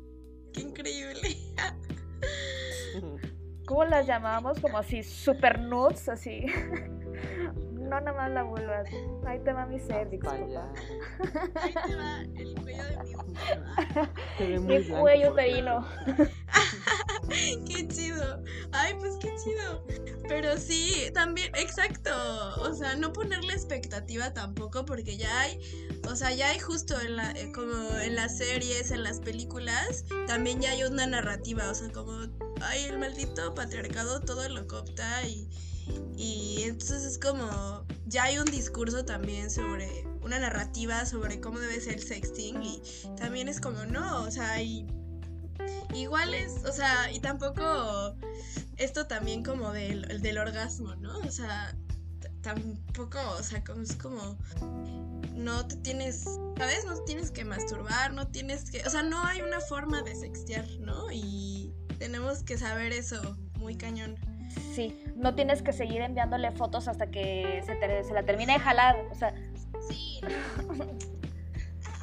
[0.54, 1.38] ¡Qué increíble!
[3.66, 4.60] ¿Cómo las llamábamos?
[4.60, 6.46] Como así, super nudes, así.
[7.94, 8.90] No, nada más la vuelvas.
[9.28, 12.84] Ahí te va mi cervix, Ahí te va el cuello
[14.40, 15.88] de mi Mi cuello vino.
[17.68, 18.44] qué chido.
[18.72, 19.86] Ay, pues qué chido.
[20.28, 22.10] Pero sí, también, exacto.
[22.62, 25.60] O sea, no ponerle expectativa tampoco, porque ya hay,
[26.10, 30.06] o sea, ya hay justo en la, eh, como en las series, en las películas,
[30.26, 31.70] también ya hay una narrativa.
[31.70, 32.22] O sea, como,
[32.64, 35.48] ay, el maldito patriarcado todo lo copta y
[36.16, 41.80] y entonces es como, ya hay un discurso también sobre, una narrativa sobre cómo debe
[41.82, 42.82] ser el sexting y
[43.18, 44.86] también es como, no, o sea, y,
[45.94, 48.16] igual es, o sea, y tampoco
[48.78, 51.18] esto también como del, del orgasmo, ¿no?
[51.20, 51.76] O sea,
[52.42, 54.38] tampoco, o sea, como es como,
[55.36, 56.24] no te tienes,
[56.58, 56.86] ¿sabes?
[56.86, 60.68] No tienes que masturbar, no tienes que, o sea, no hay una forma de sextear,
[60.80, 61.12] ¿no?
[61.12, 64.16] Y tenemos que saber eso muy cañón.
[64.76, 68.98] Sí, no tienes que seguir enviándole fotos hasta que se, se la termine de jalar.
[69.12, 69.34] O sea.
[69.88, 70.22] Sí.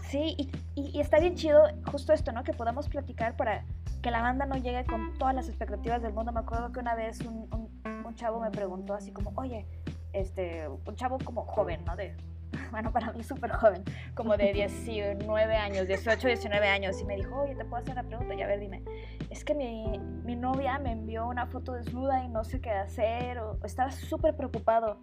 [0.09, 2.45] sí, y, está bien chido justo esto, ¿no?
[2.45, 3.65] Que podamos platicar para
[4.03, 6.33] que la banda no llegue con todas las expectativas del mundo.
[6.33, 7.49] Me acuerdo que una vez un,
[7.85, 9.67] un chavo me preguntó así como, oye,
[10.13, 11.97] este, un chavo como joven, ¿no?
[11.97, 12.17] De
[12.71, 17.43] bueno, para mí súper joven, como de 19 años, 18, 19 años, y me dijo,
[17.43, 18.83] oye, te puedo hacer una pregunta, y a ver, dime,
[19.31, 23.39] es que mi, mi novia me envió una foto desnuda y no sé qué hacer,
[23.39, 24.99] o estaba súper preocupado,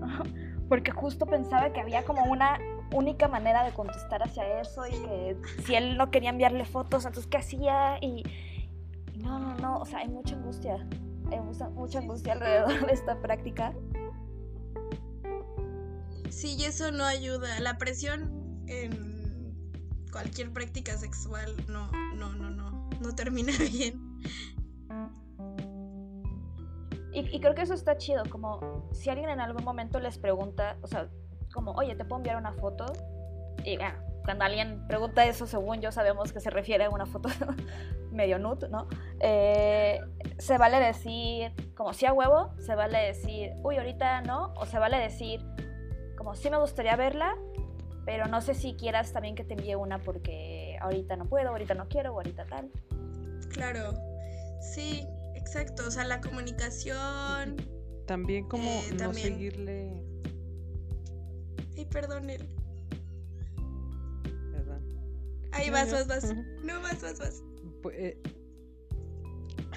[0.68, 2.58] porque justo pensaba que había como una
[2.94, 7.28] única manera de contestar hacia eso y que si él no quería enviarle fotos, entonces
[7.30, 7.98] ¿qué hacía?
[8.00, 8.22] Y,
[9.16, 10.86] no, no, no, o sea, hay mucha angustia,
[11.30, 13.72] hay mucha, mucha angustia alrededor de esta práctica.
[16.30, 17.60] Sí, y eso no ayuda.
[17.60, 19.08] La presión en
[20.10, 24.08] cualquier práctica sexual no, no, no, no, no termina bien.
[27.12, 30.86] Y, creo que eso está chido, como si alguien en algún momento les pregunta, o
[30.86, 31.08] sea,
[31.52, 32.84] como, oye, ¿te puedo enviar una foto?
[33.64, 33.76] Y
[34.24, 37.28] cuando alguien pregunta eso, según yo sabemos que se refiere a una foto
[38.12, 38.86] medio nude, ¿no?
[39.20, 40.00] Eh,
[40.38, 44.78] se vale decir, como si a huevo, se vale decir, uy, ahorita no, o se
[44.78, 45.40] vale decir,
[46.28, 47.38] como sí me gustaría verla,
[48.04, 51.72] pero no sé si quieras también que te envíe una porque ahorita no puedo, ahorita
[51.72, 52.70] no quiero, o ahorita tal.
[53.48, 53.94] Claro,
[54.60, 57.56] sí, exacto, o sea, la comunicación.
[58.06, 60.04] También como eh, no seguirle...
[61.78, 62.46] Ay, perdón, él.
[65.52, 66.34] Ahí vas, vas, vas.
[66.62, 67.42] No, vas, vas, vas.
[67.80, 68.22] Pues, eh,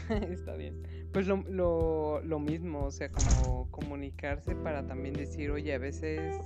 [0.33, 0.83] Está bien.
[1.11, 6.37] Pues lo, lo, lo mismo, o sea, como comunicarse para también decir, oye, a veces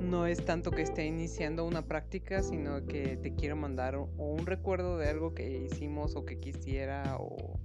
[0.00, 4.46] no es tanto que esté iniciando una práctica, sino que te quiero mandar o un
[4.46, 7.58] recuerdo de algo que hicimos o que quisiera o,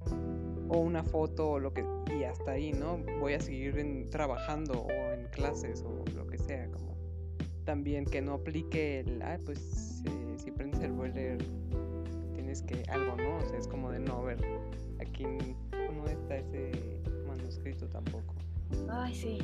[0.67, 1.85] o una foto o lo que
[2.17, 2.99] y hasta ahí, ¿no?
[3.19, 6.97] Voy a seguir trabajando o en clases o lo que sea, como
[7.65, 11.37] también que no aplique el, ah, pues eh, si prendes el boiler
[12.33, 13.37] tienes que algo, ¿no?
[13.37, 14.37] O sea, es como de no, a ver,
[15.03, 16.71] aquí no está ese
[17.27, 18.33] manuscrito tampoco.
[18.89, 19.37] Ay, sí.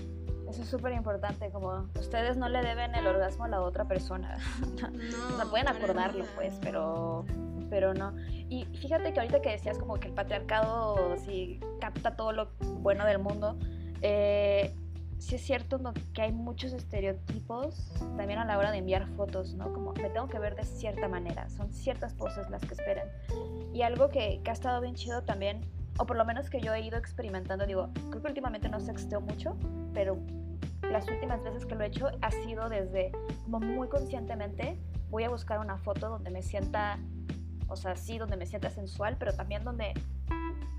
[0.49, 4.39] Eso es súper importante, como ustedes no le deben el orgasmo a la otra persona.
[4.81, 4.87] No,
[5.33, 7.23] o sea, pueden acordarlo, pues, pero,
[7.69, 8.15] pero no.
[8.49, 12.49] Y fíjate que ahorita que decías como que el patriarcado sí capta todo lo
[12.79, 13.59] bueno del mundo,
[14.01, 14.73] eh,
[15.19, 15.79] sí es cierto
[16.13, 19.71] que hay muchos estereotipos también a la hora de enviar fotos, ¿no?
[19.73, 23.07] Como me tengo que ver de cierta manera, son ciertas poses las que esperan.
[23.73, 25.61] Y algo que, que ha estado bien chido también
[25.99, 29.19] o por lo menos que yo he ido experimentando, digo, creo que últimamente no sexteo
[29.19, 29.57] mucho,
[29.93, 30.17] pero
[30.89, 33.11] las últimas veces que lo he hecho ha sido desde
[33.43, 34.79] como muy conscientemente
[35.09, 36.99] voy a buscar una foto donde me sienta,
[37.67, 39.93] o sea, sí, donde me sienta sensual, pero también donde,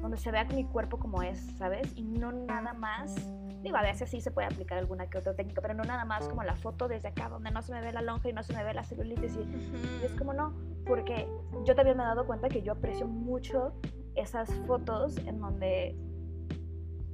[0.01, 1.93] donde se vea mi cuerpo como es, ¿sabes?
[1.97, 3.15] Y no nada más,
[3.63, 6.29] digo, a veces sí se puede aplicar alguna que otra técnica, pero no nada más
[6.29, 8.55] como la foto desde acá, donde no se me ve la lonja y no se
[8.55, 9.37] me ve la celulitis.
[9.37, 10.55] Y, y es como no,
[10.87, 11.29] porque
[11.65, 13.75] yo también me he dado cuenta que yo aprecio mucho
[14.15, 15.97] esas fotos en donde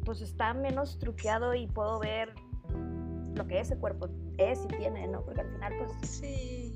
[0.04, 2.32] pues está menos truqueado y puedo ver
[3.34, 5.22] lo que ese cuerpo es y tiene, ¿no?
[5.22, 5.92] Porque al final pues...
[6.08, 6.72] Sí.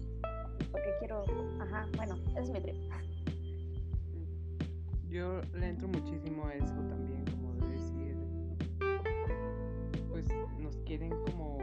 [0.70, 1.24] Porque quiero...
[1.60, 2.76] Ajá, bueno, ese es mi trip.
[5.10, 8.16] Yo le entro muchísimo a eso también, como de decir,
[10.08, 10.28] pues
[10.58, 11.58] nos quieren como,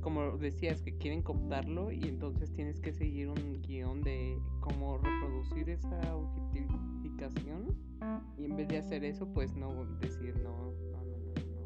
[0.00, 5.70] como decías, que quieren cooptarlo y entonces tienes que seguir un guion de cómo reproducir
[5.70, 6.46] esa objetividad
[8.36, 10.98] y en vez de hacer eso, pues no decir no, no,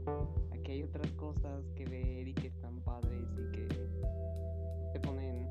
[0.06, 3.68] no, no, Aquí hay otras cosas que ver y que están padres y que
[4.92, 5.48] te ponen.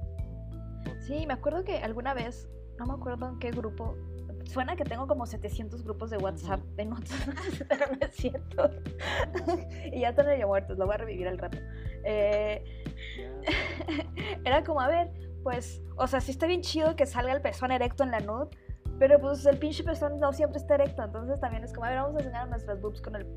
[1.06, 3.96] Sí, me acuerdo que alguna vez, no me acuerdo en qué grupo,
[4.50, 7.14] suena que tengo como 700 grupos de WhatsApp de notas,
[7.70, 8.70] pero no es cierto.
[9.94, 11.58] y ya están ya muertos, lo voy a revivir al rato.
[12.04, 12.64] Eh,
[14.44, 15.12] era como, a ver,
[15.44, 18.50] pues, o sea, sí está bien chido que salga el pezón erecto en la nude,
[18.98, 22.00] pero pues el pinche pezón no siempre está erecto, entonces también es como, a ver,
[22.00, 23.28] vamos a enseñar nuestras boobs con el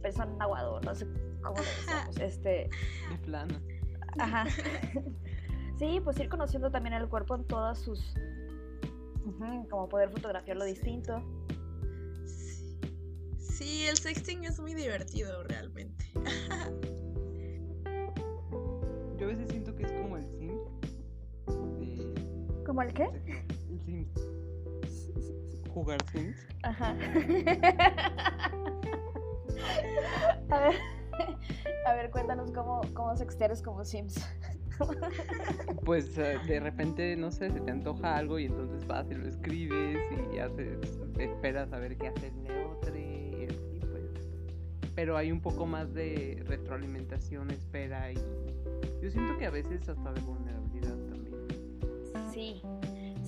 [0.00, 1.06] pezón aguado, no sé
[1.42, 2.70] cómo lo decimos, este...
[3.10, 3.54] De plano.
[4.18, 4.44] Ajá.
[5.78, 8.14] Sí, pues ir conociendo también el cuerpo en todas sus...
[9.68, 11.22] como poder fotografiarlo distinto.
[12.26, 12.78] Sí.
[13.38, 16.04] sí, el sexting es muy divertido realmente.
[19.18, 20.58] Yo a veces siento que es como el sim.
[22.64, 23.04] ¿Como el qué?
[23.70, 24.06] El sim
[25.76, 26.38] jugar Sims.
[26.62, 26.88] Ajá.
[30.50, 30.74] a ver,
[31.86, 34.26] a ver, cuéntanos cómo, cómo sexteres como Sims.
[35.84, 39.28] Pues eh, de repente, no sé, se te antoja algo y entonces vas y lo
[39.28, 39.98] escribes
[40.34, 44.28] y haces, esperas a ver qué hace el neotre y así pues.
[44.96, 48.16] Pero hay un poco más de retroalimentación, espera y
[49.00, 51.36] yo siento que a veces hasta de vulnerabilidad también.
[52.32, 52.62] Sí,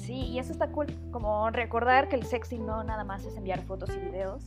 [0.08, 3.62] Sí, y eso está cool, como recordar que el sexting no nada más es enviar
[3.64, 4.42] fotos y videos,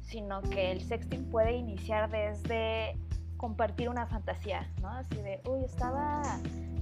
[0.00, 2.96] sino que el sexting puede iniciar desde
[3.38, 4.88] compartir una fantasía, ¿no?
[4.90, 6.20] Así de, uy, estaba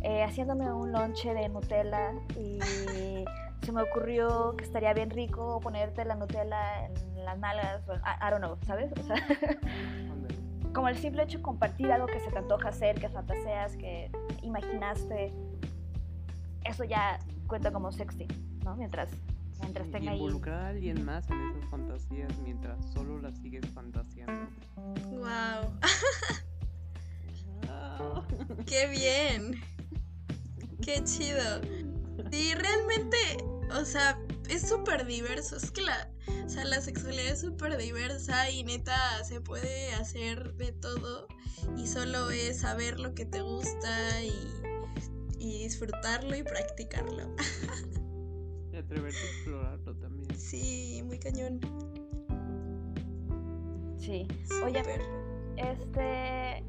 [0.03, 2.59] eh, haciéndome un lonche de Nutella y
[3.63, 8.27] se me ocurrió que estaría bien rico ponerte la Nutella en las nalgas, o, I,
[8.27, 8.91] I don't know, ¿sabes?
[8.99, 9.17] O sea,
[10.75, 14.11] como el simple hecho de compartir algo que se te antoja hacer, que fantaseas, que
[14.43, 15.33] imaginaste,
[16.65, 18.77] eso ya cuenta como sexting, ¿no?
[18.77, 19.11] Mientras,
[19.61, 24.51] mientras tenga y involucrar a alguien más en esas fantasías mientras solo las sigues fantaseando.
[25.11, 25.73] ¡Wow!
[28.67, 29.61] ¡Qué bien!
[30.83, 31.61] ¡Qué chido!
[32.31, 33.17] Sí, realmente,
[33.79, 34.19] o sea,
[34.49, 35.57] es súper diverso.
[35.57, 36.11] Es que la,
[36.45, 41.29] o sea, la sexualidad es súper diversa y neta se puede hacer de todo.
[41.77, 44.33] Y solo es saber lo que te gusta y
[45.39, 47.35] y disfrutarlo y practicarlo.
[48.87, 50.35] atreverte a explorarlo también.
[50.35, 51.61] Sí, muy cañón.
[53.99, 54.27] Sí.
[54.65, 54.83] Oye,
[55.57, 56.65] este.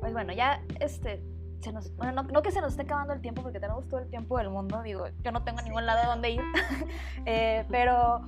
[0.00, 1.22] Pues bueno, ya este.
[1.60, 4.08] Se nos, bueno, no, que se nos esté acabando el tiempo porque tenemos todo el
[4.08, 6.42] tiempo del mundo, digo, yo no tengo ningún lado donde ir,
[7.26, 8.24] eh, pero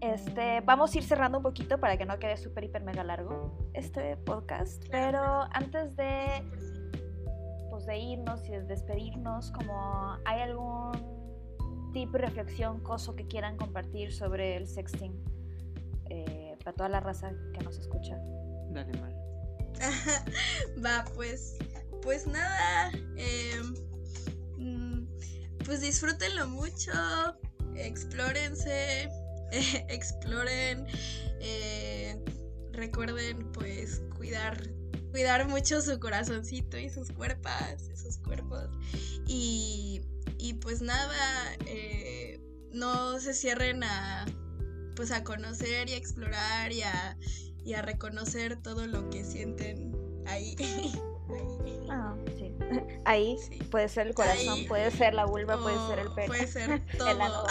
[0.00, 3.70] este, vamos a ir cerrando un poquito para que no quede súper, hiper, mega largo
[3.74, 6.44] este podcast, pero antes de
[7.86, 11.19] de irnos y de despedirnos, como hay algún
[11.92, 15.12] tip, reflexión, coso que quieran compartir sobre el sexting
[16.10, 18.16] eh, para toda la raza que nos escucha.
[18.70, 19.14] Dale, Mar.
[20.84, 21.56] Va, pues,
[22.02, 23.74] pues nada, em,
[24.58, 25.06] mm,
[25.64, 26.92] pues disfrútenlo mucho,
[27.76, 29.08] explórense,
[29.88, 30.86] exploren,
[31.40, 32.22] eh,
[32.72, 34.60] recuerden pues cuidar
[35.10, 37.52] cuidar mucho su corazoncito y sus cuerpos,
[37.94, 38.68] sus cuerpos.
[39.26, 40.00] Y,
[40.40, 42.40] y pues nada, eh,
[42.72, 44.24] no se cierren a
[44.96, 47.16] pues a conocer y a explorar y a,
[47.64, 49.94] y a reconocer todo lo que sienten
[50.26, 50.56] ahí.
[51.92, 52.52] Ah, sí.
[53.04, 53.36] Ahí
[53.70, 56.26] puede ser el corazón, puede ser la vulva, puede ser el pelo.
[56.28, 57.46] Puede ser todo.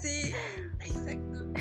[0.00, 0.32] sí,
[0.80, 1.52] exacto.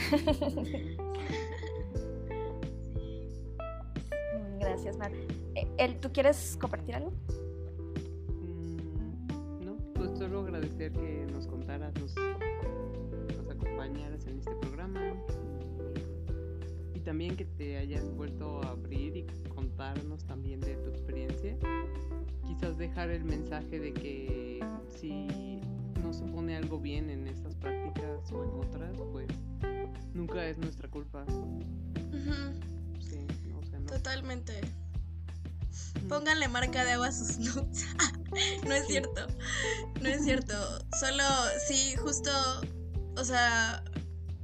[4.60, 5.12] Gracias, Mar.
[5.56, 7.14] Eh, ¿Tú quieres compartir algo?
[10.00, 15.14] No, pues solo agradecer que nos contaras, nos, nos acompañaras en este programa
[16.96, 21.58] y, también que te hayas vuelto a abrir y contarnos también de tu experiencia.
[22.48, 25.60] Quizás dejar el mensaje de que si
[26.02, 29.28] no se pone algo bien en estas prácticas o en otras, pues
[30.14, 31.26] nunca es nuestra culpa.
[33.86, 34.62] Totalmente.
[36.08, 37.86] Pónganle marca de agua a sus nudes.
[38.66, 39.28] no es cierto.
[40.02, 40.54] No es cierto.
[41.00, 41.24] Solo,
[41.68, 42.32] sí, justo,
[43.18, 43.84] o sea,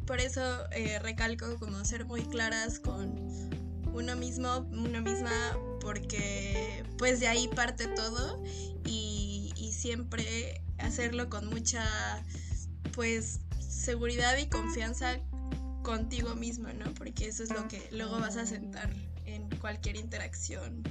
[0.06, 0.42] por eso
[0.72, 3.50] eh, recalco como ser muy claras con
[3.94, 5.32] uno mismo, una misma,
[5.80, 8.44] porque pues de ahí parte todo
[8.86, 11.86] y, y siempre hacerlo con mucha,
[12.94, 15.20] pues, seguridad y confianza
[15.84, 16.94] contigo mismo, ¿no?
[16.96, 18.92] Porque eso es lo que luego vas a sentar
[19.26, 20.84] en cualquier interacción.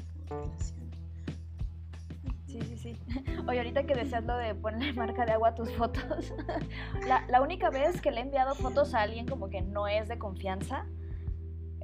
[2.47, 2.97] Sí, sí, sí.
[3.49, 6.33] Oye, ahorita que decías lo de ponerle marca de agua a tus fotos,
[7.07, 10.09] la, la única vez que le he enviado fotos a alguien como que no es
[10.09, 10.87] de confianza,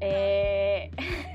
[0.02, 0.90] eh,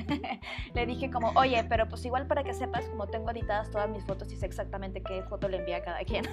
[0.73, 4.03] le dije como, oye, pero pues igual para que sepas, como tengo editadas todas mis
[4.03, 6.25] fotos y sé exactamente qué foto le envía a cada quien.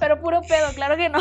[0.00, 1.20] pero, puro pedo, claro que no.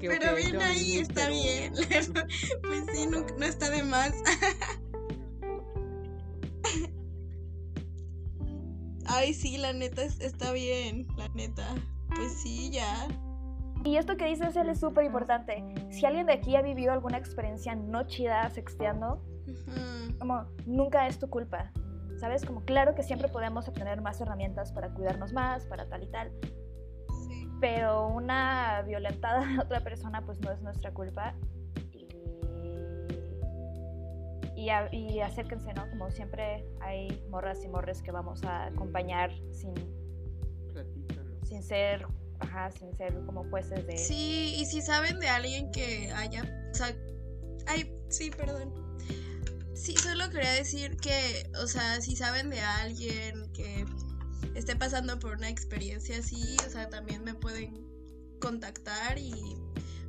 [0.00, 1.74] pero bien ahí, está bien.
[1.74, 4.12] pues sí, no, no está de más.
[9.16, 11.66] Ay, sí, la neta está bien, la neta.
[12.14, 13.08] Pues sí, ya.
[13.82, 15.64] Y esto que dices él es súper importante.
[15.88, 19.24] Si alguien de aquí ha vivido alguna experiencia no chida sexteando,
[20.18, 21.72] como nunca es tu culpa.
[22.20, 22.44] ¿Sabes?
[22.44, 26.30] Como claro que siempre podemos obtener más herramientas para cuidarnos más, para tal y tal.
[27.58, 31.34] Pero una violentada de otra persona pues no es nuestra culpa.
[34.56, 35.88] Y, acérquense, ¿no?
[35.90, 39.74] Como siempre hay morras y morres que vamos a acompañar sin,
[41.44, 42.06] sin ser
[42.40, 43.96] ajá, sin ser como jueces de...
[43.96, 46.94] Sí, y si saben de alguien que haya, o sea,
[47.66, 48.72] ay, sí, perdón.
[49.74, 53.84] Sí, solo quería decir que, o sea, si saben de alguien que
[54.54, 57.86] esté pasando por una experiencia así, o sea, también me pueden
[58.40, 59.32] contactar y...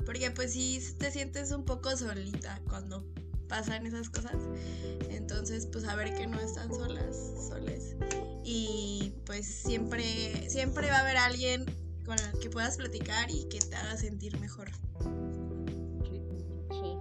[0.05, 3.05] Porque pues sí te sientes un poco solita cuando
[3.47, 4.35] pasan esas cosas.
[5.09, 7.95] Entonces, pues a ver que no están solas, soles.
[8.43, 11.65] Y pues siempre, siempre va a haber alguien
[12.05, 14.69] con el que puedas platicar y que te haga sentir mejor.
[16.71, 16.97] Sí.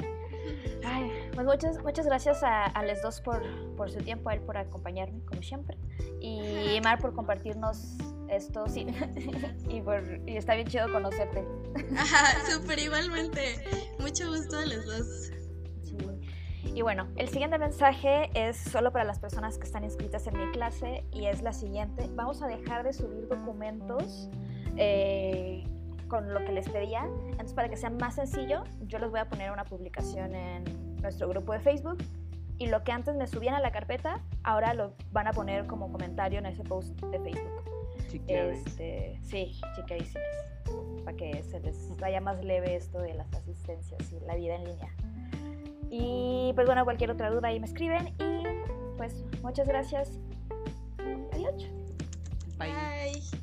[1.35, 3.43] pues muchas, muchas gracias a, a los dos por,
[3.77, 5.77] por, su tiempo, a él por acompañarme, como siempre,
[6.21, 7.97] y Mar por compartirnos
[8.29, 8.87] esto, sí,
[9.69, 11.45] y, por, y está bien chido conocerte.
[11.97, 13.63] Ajá, súper igualmente,
[14.01, 15.31] mucho gusto a los dos.
[16.77, 20.53] Y bueno, el siguiente mensaje es solo para las personas que están inscritas en mi
[20.53, 22.07] clase y es la siguiente.
[22.15, 24.29] Vamos a dejar de subir documentos
[24.77, 25.65] eh,
[26.07, 27.09] con lo que les pedía.
[27.31, 30.65] Entonces, para que sea más sencillo, yo les voy a poner una publicación en
[31.01, 31.97] nuestro grupo de Facebook.
[32.59, 35.91] Y lo que antes me subían a la carpeta, ahora lo van a poner como
[35.91, 37.63] comentario en ese post de Facebook.
[38.29, 40.27] Este, sí, chiquerísimas.
[41.07, 44.65] Para que se les vaya más leve esto de las asistencias y la vida en
[44.65, 44.95] línea.
[45.91, 48.09] Y pues bueno, cualquier otra duda ahí me escriben.
[48.19, 48.43] Y
[48.97, 50.19] pues muchas gracias.
[51.33, 51.71] Adiós.
[52.59, 53.37] Bye.